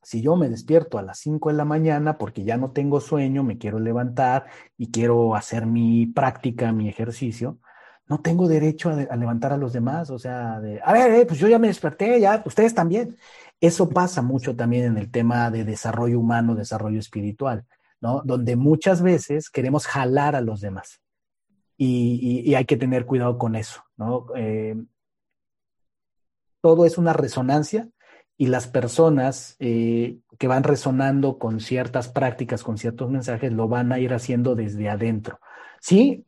[0.02, 3.44] Si yo me despierto a las 5 de la mañana porque ya no tengo sueño,
[3.44, 4.46] me quiero levantar
[4.76, 7.58] y quiero hacer mi práctica, mi ejercicio,
[8.08, 11.38] no tengo derecho a, levantar a los demás, o sea, de, a ver, eh, pues
[11.38, 13.16] yo ya me desperté, ya, ustedes también.
[13.60, 17.64] Eso pasa mucho también en el tema de desarrollo humano, desarrollo espiritual,
[18.00, 18.22] ¿no?
[18.24, 21.00] Donde muchas veces queremos jalar a los demás
[21.84, 24.26] y, hay que tener cuidado con eso, ¿no?
[24.36, 24.76] Eh,
[26.60, 27.88] todo es una resonancia
[28.36, 33.92] y las personas eh, que van resonando con ciertas prácticas, con ciertos mensajes, lo van
[33.92, 35.40] a ir haciendo desde adentro.
[35.80, 36.24] Sí,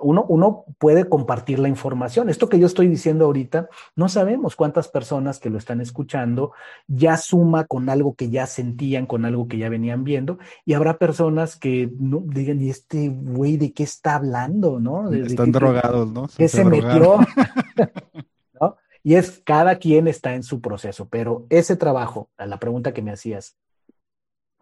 [0.00, 2.28] uno, uno, puede compartir la información.
[2.28, 6.52] Esto que yo estoy diciendo ahorita, no sabemos cuántas personas que lo están escuchando
[6.86, 10.98] ya suma con algo que ya sentían, con algo que ya venían viendo, y habrá
[10.98, 14.78] personas que no, digan, ¿y este güey de qué está hablando?
[14.80, 15.12] ¿no?
[15.12, 16.28] están drogados, ¿no?
[16.36, 17.18] ¿Qué se, metió?
[18.60, 18.76] ¿No?
[19.02, 23.02] Y es cada quien está en su proceso, pero ese trabajo, a la pregunta que
[23.02, 23.56] me hacías,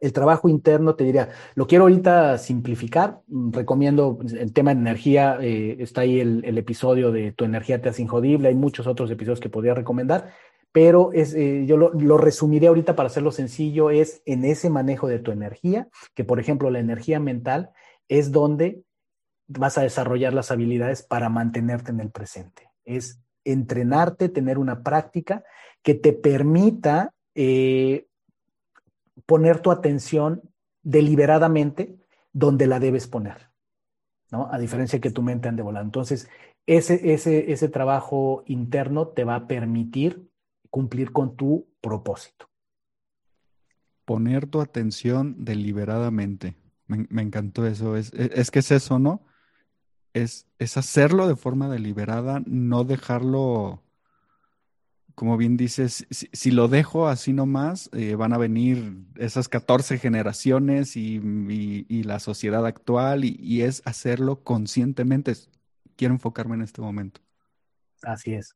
[0.01, 5.39] el trabajo interno, te diría, lo quiero ahorita simplificar, mm, recomiendo el tema de energía,
[5.41, 9.41] eh, está ahí el, episodio de Tu energía te hace injodible, hay muchos otros episodios
[9.41, 10.31] que podría recomendar,
[10.73, 15.09] pero es, eh, yo lo, lo, resumiré ahorita para hacerlo sencillo, es en ese manejo
[15.09, 17.71] de tu energía, que por ejemplo la energía mental
[18.09, 18.83] es donde
[19.49, 25.45] vas a desarrollar las habilidades para mantenerte en el presente, es entrenarte, tener una práctica
[25.83, 28.07] que te permita eh,
[29.25, 30.43] poner tu atención
[30.83, 31.99] deliberadamente
[32.33, 33.51] donde la debes poner,
[34.31, 34.53] ¿no?
[34.53, 35.89] A diferencia que tu mente ande volando.
[35.89, 36.29] Entonces,
[36.67, 40.29] ese, ese, ese trabajo interno te va a permitir
[40.71, 42.51] cumplir con tu propósito.
[44.05, 46.57] Poner tu atención deliberadamente.
[46.87, 47.97] Me, encantó eso.
[47.97, 49.25] Es, es, que es eso, ¿no?
[50.13, 53.83] Es, es hacerlo de forma deliberada, no dejarlo
[55.17, 60.95] como bien dices, si, lo dejo así nomás, eh, van a venir esas 14 generaciones
[60.95, 65.33] y, la sociedad actual y, es hacerlo conscientemente.
[65.97, 67.23] Quiero enfocarme en este momento.
[68.03, 68.55] Así es.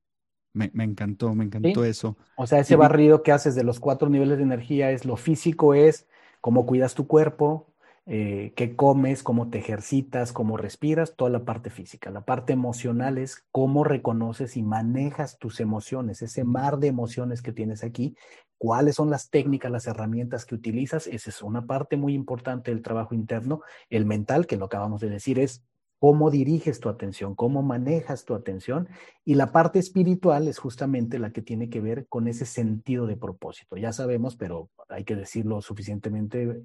[0.52, 2.18] Me, encantó, me encantó eso.
[2.36, 5.72] O sea, ese barrido que haces de los cuatro niveles de energía es lo físico,
[5.72, 6.06] es
[6.42, 7.70] cómo cuidas tu cuerpo,
[8.12, 12.11] eh, qué comes, cómo te ejercitas, cómo respiras, toda la parte física.
[12.11, 17.53] La parte emocional es cómo reconoces y manejas tus emociones, ese mar de emociones que
[17.53, 18.16] tienes aquí,
[18.58, 21.07] cuáles son las técnicas, las herramientas que utilizas.
[21.07, 23.62] Esa es una parte muy importante del trabajo interno.
[23.91, 25.62] El mental, que lo acabamos de decir, es
[26.00, 28.88] cómo diriges tu atención, cómo manejas tu atención.
[29.24, 33.16] Y la parte espiritual es justamente la que tiene que ver con ese sentido de
[33.16, 33.76] propósito.
[33.76, 36.61] Ya sabemos, pero hay que decirlo suficientemente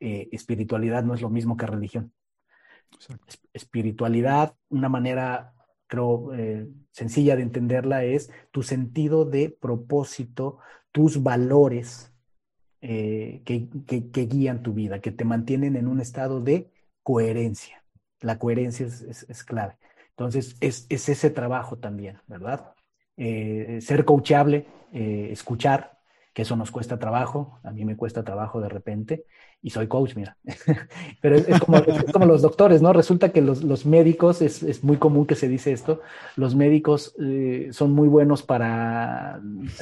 [0.00, 2.12] eh, espiritualidad no es lo mismo que religión.
[3.52, 5.54] Espiritualidad, una manera,
[5.86, 10.58] creo, eh, sencilla de entenderla es tu sentido de propósito,
[10.92, 12.12] tus valores
[12.80, 13.68] eh, que,
[14.26, 16.70] guían tu vida, que te mantienen en un estado de
[17.02, 17.84] coherencia.
[18.20, 19.76] La coherencia es, clave.
[20.10, 22.72] Entonces, es, ese trabajo también, ¿verdad?
[23.16, 25.97] ser coachable, escuchar,
[26.38, 29.24] que eso nos cuesta trabajo, a mí me cuesta trabajo de repente,
[29.60, 30.36] y soy coach, mira.
[31.20, 31.82] Pero es, como,
[32.12, 32.92] como, los doctores, ¿no?
[32.92, 36.00] Resulta que los, los médicos, es, es, muy común que se dice esto,
[36.36, 39.40] los médicos eh, son muy buenos para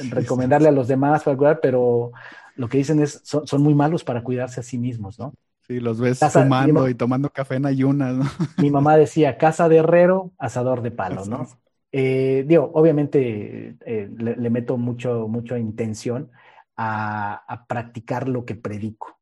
[0.09, 2.11] recomendarle a los demás, para cuidar, pero
[2.55, 5.35] lo que dicen es, son, son muy malos para cuidarse a sí mismos, ¿no?
[5.67, 8.25] Sí, los ves fumando y tomando café en ayunas, ¿no?
[8.57, 11.47] Mi mamá decía, casa de herrero, asador de palo, ¿no?
[11.91, 16.31] Eh, digo, obviamente eh, le, le, meto mucho, mucha intención,
[16.77, 19.19] a, practicar lo que predico,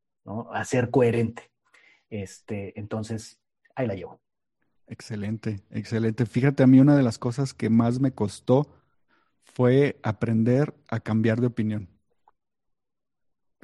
[0.51, 1.51] a ser coherente.
[2.09, 3.39] Este, entonces,
[3.75, 4.21] ahí la llevo.
[4.87, 6.25] Excelente, excelente.
[6.25, 8.67] Fíjate, a mí una de las cosas que más me costó
[9.43, 11.94] fue aprender a cambiar de opinión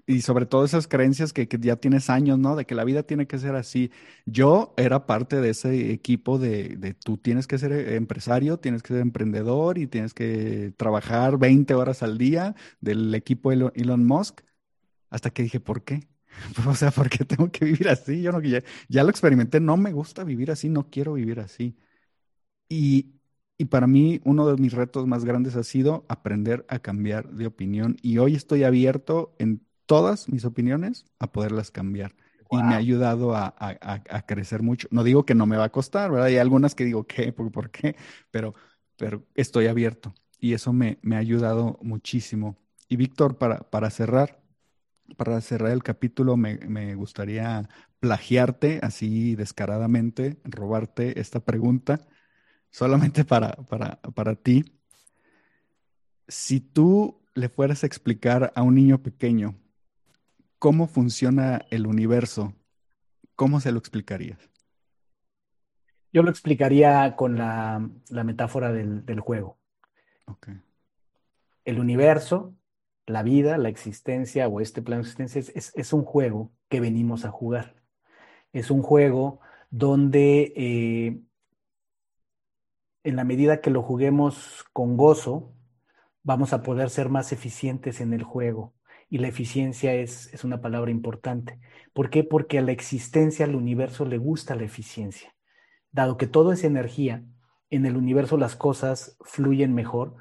[0.07, 2.55] y sobre todo esas creencias que, ya tienes años, ¿no?
[2.55, 3.91] De que la vida tiene que ser así.
[4.25, 8.89] Yo era parte de ese equipo de, de, tú tienes que ser empresario, tienes que
[8.93, 14.41] ser emprendedor y tienes que trabajar 20 horas al día del equipo Elon, Elon Musk,
[15.09, 16.07] hasta que dije, ¿por qué?
[16.67, 18.21] o sea, ¿por qué tengo que vivir así?
[18.21, 21.77] Yo no, ya, ya lo experimenté, no me gusta vivir así, no quiero vivir así.
[22.69, 23.15] Y,
[23.57, 27.47] y para mí, uno de mis retos más grandes ha sido aprender a cambiar de
[27.47, 27.97] opinión.
[28.01, 32.15] Y hoy estoy abierto en todas mis opiniones a poderlas cambiar.
[32.49, 33.53] Y me ha ayudado a,
[34.25, 34.87] crecer mucho.
[34.89, 36.27] No digo que no me va a costar, ¿verdad?
[36.27, 37.33] Hay algunas que digo, ¿qué?
[37.33, 37.97] ¿Por, qué?
[38.31, 38.53] Pero,
[38.95, 42.55] pero estoy abierto y eso me, ha ayudado muchísimo.
[42.87, 44.41] Y Víctor, para, para cerrar,
[45.17, 47.67] para cerrar el capítulo, me, gustaría
[47.99, 51.99] plagiarte así descaradamente, robarte esta pregunta,
[52.69, 54.63] solamente para, para, para ti.
[56.29, 59.57] Si tú le fueras a explicar a un niño pequeño
[60.61, 62.53] cómo funciona el universo,
[63.35, 64.37] ¿cómo se lo explicarías?
[66.13, 69.57] Yo lo explicaría con la, metáfora del, juego.
[71.65, 72.53] El universo,
[73.07, 77.31] la vida, la existencia o este plano de existencia es, un juego que venimos a
[77.31, 77.81] jugar.
[78.53, 79.39] Es un juego
[79.71, 81.21] donde eh,
[83.03, 85.55] en la medida que lo juguemos con gozo,
[86.21, 88.75] vamos a poder ser más eficientes en el juego
[89.11, 91.59] y la eficiencia es, es una palabra importante.
[91.93, 92.23] ¿Por qué?
[92.23, 95.35] Porque a la existencia, al universo le gusta la eficiencia.
[95.91, 97.25] Dado que todo es energía,
[97.69, 100.15] en el universo las cosas fluyen mejor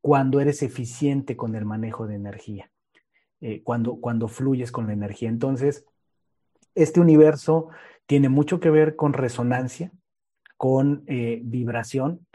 [0.00, 2.72] cuando eres eficiente con el manejo de energía,
[3.40, 5.28] eh, cuando, cuando fluyes con la energía.
[5.28, 5.86] Entonces,
[6.74, 7.68] este universo
[8.06, 9.92] tiene mucho que ver con resonancia,
[10.56, 12.26] con eh, vibración.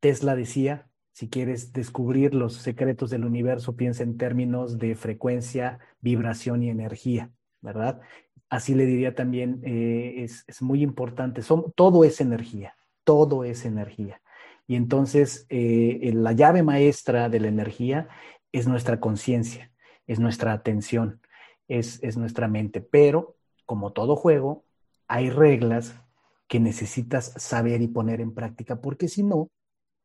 [0.00, 6.62] Tesla decía, si quieres descubrir los secretos del universo, piensa en términos de frecuencia, vibración
[6.62, 7.30] y energía,
[7.60, 8.00] ¿verdad?
[8.48, 11.42] Así le diría también, eh, es, muy importante,
[11.74, 14.22] todo es energía, todo es energía.
[14.66, 18.08] Y entonces eh, la llave maestra de la energía
[18.52, 19.70] es nuestra conciencia,
[20.06, 21.20] es nuestra atención,
[21.68, 22.80] es, es nuestra mente.
[22.80, 23.36] Pero,
[23.66, 24.64] como todo juego,
[25.08, 25.94] hay reglas
[26.48, 29.50] que necesitas saber y poner en práctica, porque si no,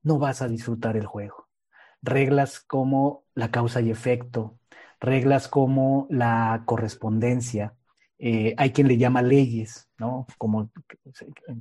[0.08, 1.48] no vas a disfrutar el juego.
[2.02, 4.58] Reglas como la causa y efecto,
[5.00, 7.76] reglas como la correspondencia,
[8.20, 10.26] eh, hay quien le llama leyes, ¿no?
[10.38, 10.72] Como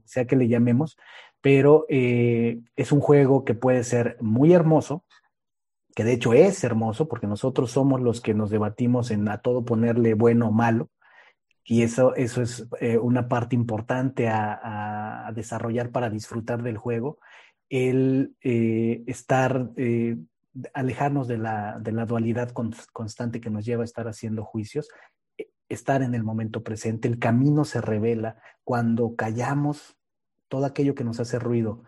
[0.05, 0.97] sea que le llamemos,
[1.41, 5.05] pero eh, es un juego que puede ser muy hermoso,
[5.95, 9.65] que de hecho es hermoso, porque nosotros somos los que nos debatimos en a todo
[9.65, 10.91] ponerle bueno o malo,
[11.69, 17.19] y eso, eso es eh, una parte importante a, desarrollar para disfrutar del juego,
[17.69, 20.17] el eh, estar, eh,
[20.73, 24.89] alejarnos de la, de la dualidad constante que nos lleva a estar haciendo juicios,
[25.37, 27.09] e, estar en el momento presente.
[27.09, 29.97] El camino se revela cuando callamos
[30.49, 31.83] todo aquello que nos hace ruido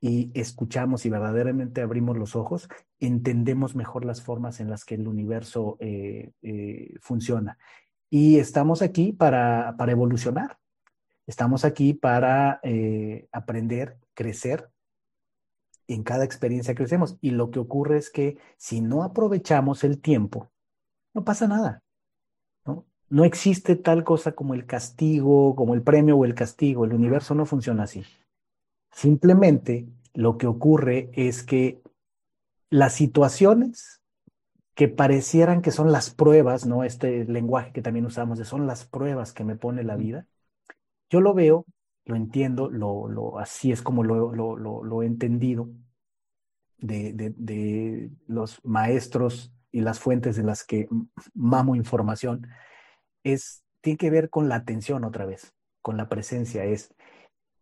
[0.00, 2.68] y escuchamos y verdaderamente abrimos los ojos,
[3.00, 6.32] entendemos mejor las formas en las que el universo eh,
[7.00, 7.58] funciona.
[8.08, 10.58] Y estamos aquí para, para evolucionar.
[11.26, 12.60] Estamos aquí para
[13.32, 14.70] aprender, crecer
[15.88, 17.16] en cada experiencia crecemos.
[17.20, 20.50] Y lo que ocurre es que si no aprovechamos el tiempo,
[21.14, 21.82] no pasa nada.
[22.64, 22.84] ¿no?
[23.08, 26.84] no existe tal cosa como el castigo, como el premio o el castigo.
[26.84, 28.04] El universo no funciona así.
[28.90, 31.82] Simplemente lo que ocurre es que
[32.70, 34.00] las situaciones
[34.74, 36.84] que parecieran que son las pruebas, ¿no?
[36.84, 40.26] Este lenguaje que también usamos de son las pruebas que me pone la vida,
[41.08, 41.64] yo lo veo
[42.06, 45.68] lo entiendo, lo, lo, así es como lo, lo he entendido
[46.78, 50.88] de, de, de, los maestros y las fuentes de las que
[51.34, 52.46] mamo información,
[53.24, 56.64] es, tiene que ver con la atención otra vez, con la presencia.
[56.64, 56.94] Es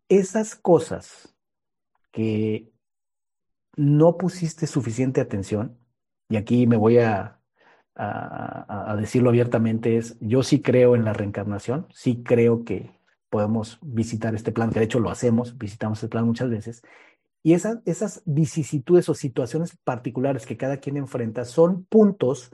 [0.08, 1.34] esas cosas
[2.12, 2.70] que
[3.76, 5.78] no pusiste suficiente atención,
[6.28, 7.40] y aquí me voy a,
[7.94, 12.92] a, a, decirlo abiertamente, es yo sí creo en la reencarnación, sí creo que
[13.34, 16.82] podemos visitar este plan, que de hecho lo hacemos, visitamos el plan muchas veces,
[17.42, 22.52] y esas, esas vicisitudes o situaciones particulares que cada quien enfrenta son puntos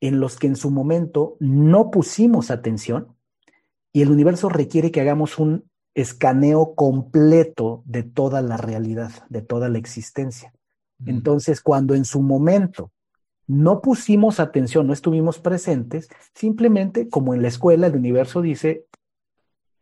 [0.00, 3.14] en los que en su momento no pusimos atención
[3.92, 9.68] y el universo requiere que hagamos un escaneo completo de toda la realidad, de toda
[9.68, 10.54] la existencia.
[11.04, 12.90] Entonces, cuando en su momento
[13.46, 18.86] no pusimos atención, no estuvimos presentes, simplemente como en la escuela el universo dice,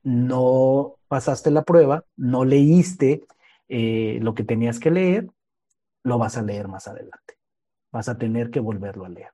[0.02, 3.26] no pasaste la prueba, no leíste
[3.68, 5.30] eh, lo que tenías que leer,
[6.02, 7.34] lo vas a leer más adelante.
[7.92, 9.32] Vas a tener que volverlo a leer.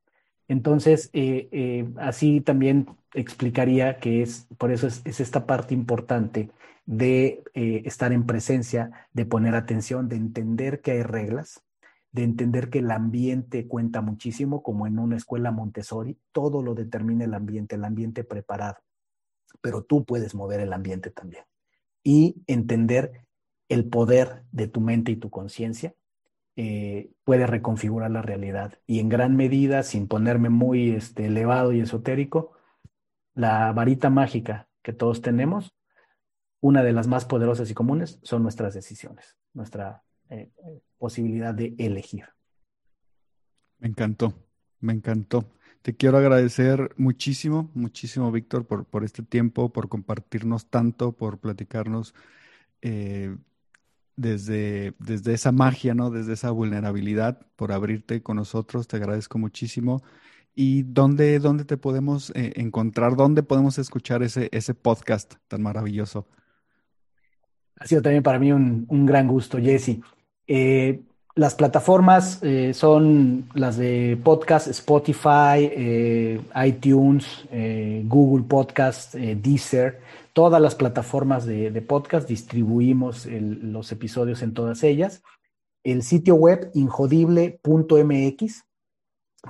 [0.49, 6.51] Entonces, eh, eh, así también explicaría que es, por eso es, esta parte importante
[6.85, 11.65] de estar en presencia, de poner atención, de entender que hay reglas,
[12.13, 17.25] de entender que el ambiente cuenta muchísimo, como en una escuela Montessori, todo lo determina
[17.25, 18.77] el ambiente, el ambiente preparado,
[19.61, 21.45] pero tú puedes mover el ambiente también.
[22.03, 23.27] Y entender
[23.69, 25.95] el poder de tu mente y tu conciencia
[26.57, 28.79] eh, puede reconfigurar la realidad.
[28.87, 32.53] Y en gran medida, sin ponerme muy este, elevado y esotérico,
[33.35, 35.75] la varita mágica que todos tenemos,
[36.61, 40.51] una de las más poderosas y comunes, son nuestras decisiones, nuestra eh,
[40.97, 42.25] posibilidad de elegir.
[43.79, 44.33] Me encantó,
[44.81, 45.45] me encantó.
[45.87, 52.13] Te quiero agradecer muchísimo, muchísimo, Víctor, por, por este tiempo, por compartirnos tanto, por platicarnos
[52.83, 53.37] eh,
[54.17, 56.11] desde, desde esa magia, ¿no?
[56.11, 58.89] Desde esa vulnerabilidad, por abrirte con nosotros.
[58.89, 60.03] Te agradezco muchísimo.
[60.57, 63.15] ¿Y dónde, dónde te podemos eh, encontrar?
[63.15, 66.27] ¿Dónde podemos escuchar ese, ese podcast tan maravilloso?
[67.77, 70.01] Ha sido también para mí un, un gran gusto, Jesse.
[70.49, 71.01] Eh,
[71.37, 77.47] las plataformas eh, son las de podcast, Spotify, eh, iTunes,
[78.05, 80.01] Google Podcast, Deezer,
[80.33, 85.23] todas las plataformas de, podcast, distribuimos los episodios en todas ellas.
[85.85, 88.65] El sitio web injodible.mx,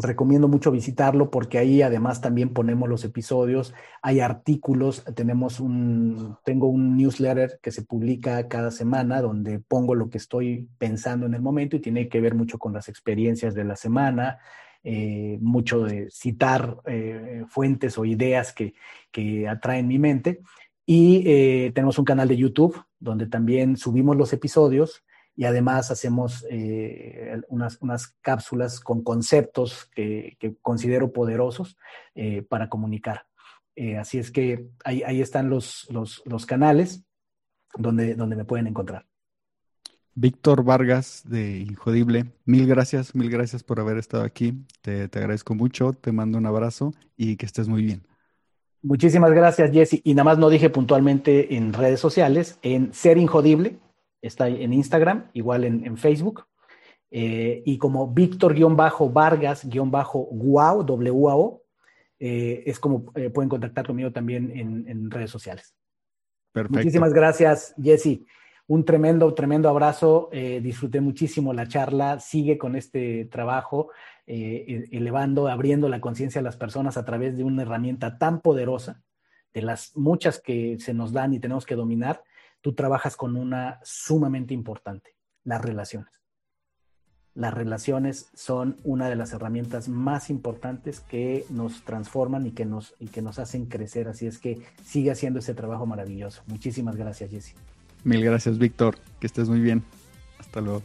[0.01, 6.69] recomiendo mucho visitarlo porque ahí además también ponemos los episodios, hay artículos, tenemos un, tengo
[6.69, 11.43] un newsletter que se publica cada semana donde pongo lo que estoy pensando en el
[11.43, 14.39] momento y tiene que ver mucho con las experiencias de la semana,
[14.85, 18.75] eh, mucho de citar eh, fuentes o ideas que,
[19.11, 20.41] que, atraen mi mente.
[20.85, 25.03] Y eh, tenemos un canal de YouTube donde también subimos los episodios
[25.37, 31.77] y además hacemos eh, unas, unas, cápsulas con conceptos que, considero poderosos
[32.15, 33.27] eh, para comunicar.
[33.77, 37.05] Eh, así es que ahí, ahí están los, los, los, canales
[37.77, 39.07] donde, donde me pueden encontrar.
[40.15, 44.55] Víctor Vargas de Injodible, mil gracias, mil gracias por haber estado aquí.
[44.81, 48.07] Te, te agradezco mucho, te mando un abrazo y que estés muy bien.
[48.81, 50.01] Muchísimas gracias, Jesse.
[50.03, 53.79] Y nada más no dije puntualmente en redes sociales, en Ser Injodible,
[54.27, 56.47] está en Instagram, igual en, Facebook.
[57.11, 61.63] Eh, y como Víctor-Vargas-Guau, W-A-O,
[62.19, 65.75] eh, es como eh, pueden contactar conmigo también en, redes sociales.
[66.53, 66.79] Perfecto.
[66.79, 68.23] Muchísimas gracias, Jesse.
[68.69, 70.29] Un tremendo, tremendo abrazo.
[70.33, 72.19] disfruté muchísimo la charla.
[72.19, 73.91] Sigue con este trabajo,
[74.27, 79.05] e, elevando, abriendo la conciencia a las personas a través de una herramienta tan poderosa,
[79.55, 82.25] de las muchas que se nos dan y tenemos que dominar
[82.67, 85.15] tú trabajas con una sumamente importante,
[85.45, 86.11] las relaciones.
[87.33, 92.97] Las relaciones son una de las herramientas más importantes que nos transforman y que nos,
[92.99, 94.09] y que nos hacen crecer.
[94.09, 96.43] Así es que sigue haciendo ese trabajo maravilloso.
[96.49, 97.55] Muchísimas gracias, Jesse.
[98.03, 98.99] Mil gracias, Víctor.
[99.21, 99.85] Que estés muy bien.
[100.41, 100.83] Hasta luego.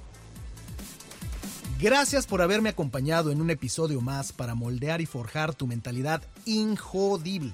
[1.82, 7.54] Gracias por haberme acompañado en un episodio más para moldear y forjar tu mentalidad injodible.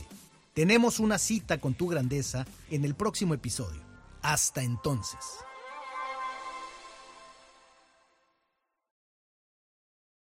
[0.54, 3.87] Tenemos una cita con tu grandeza en el próximo episodio.
[4.28, 5.47] Hasta entonces.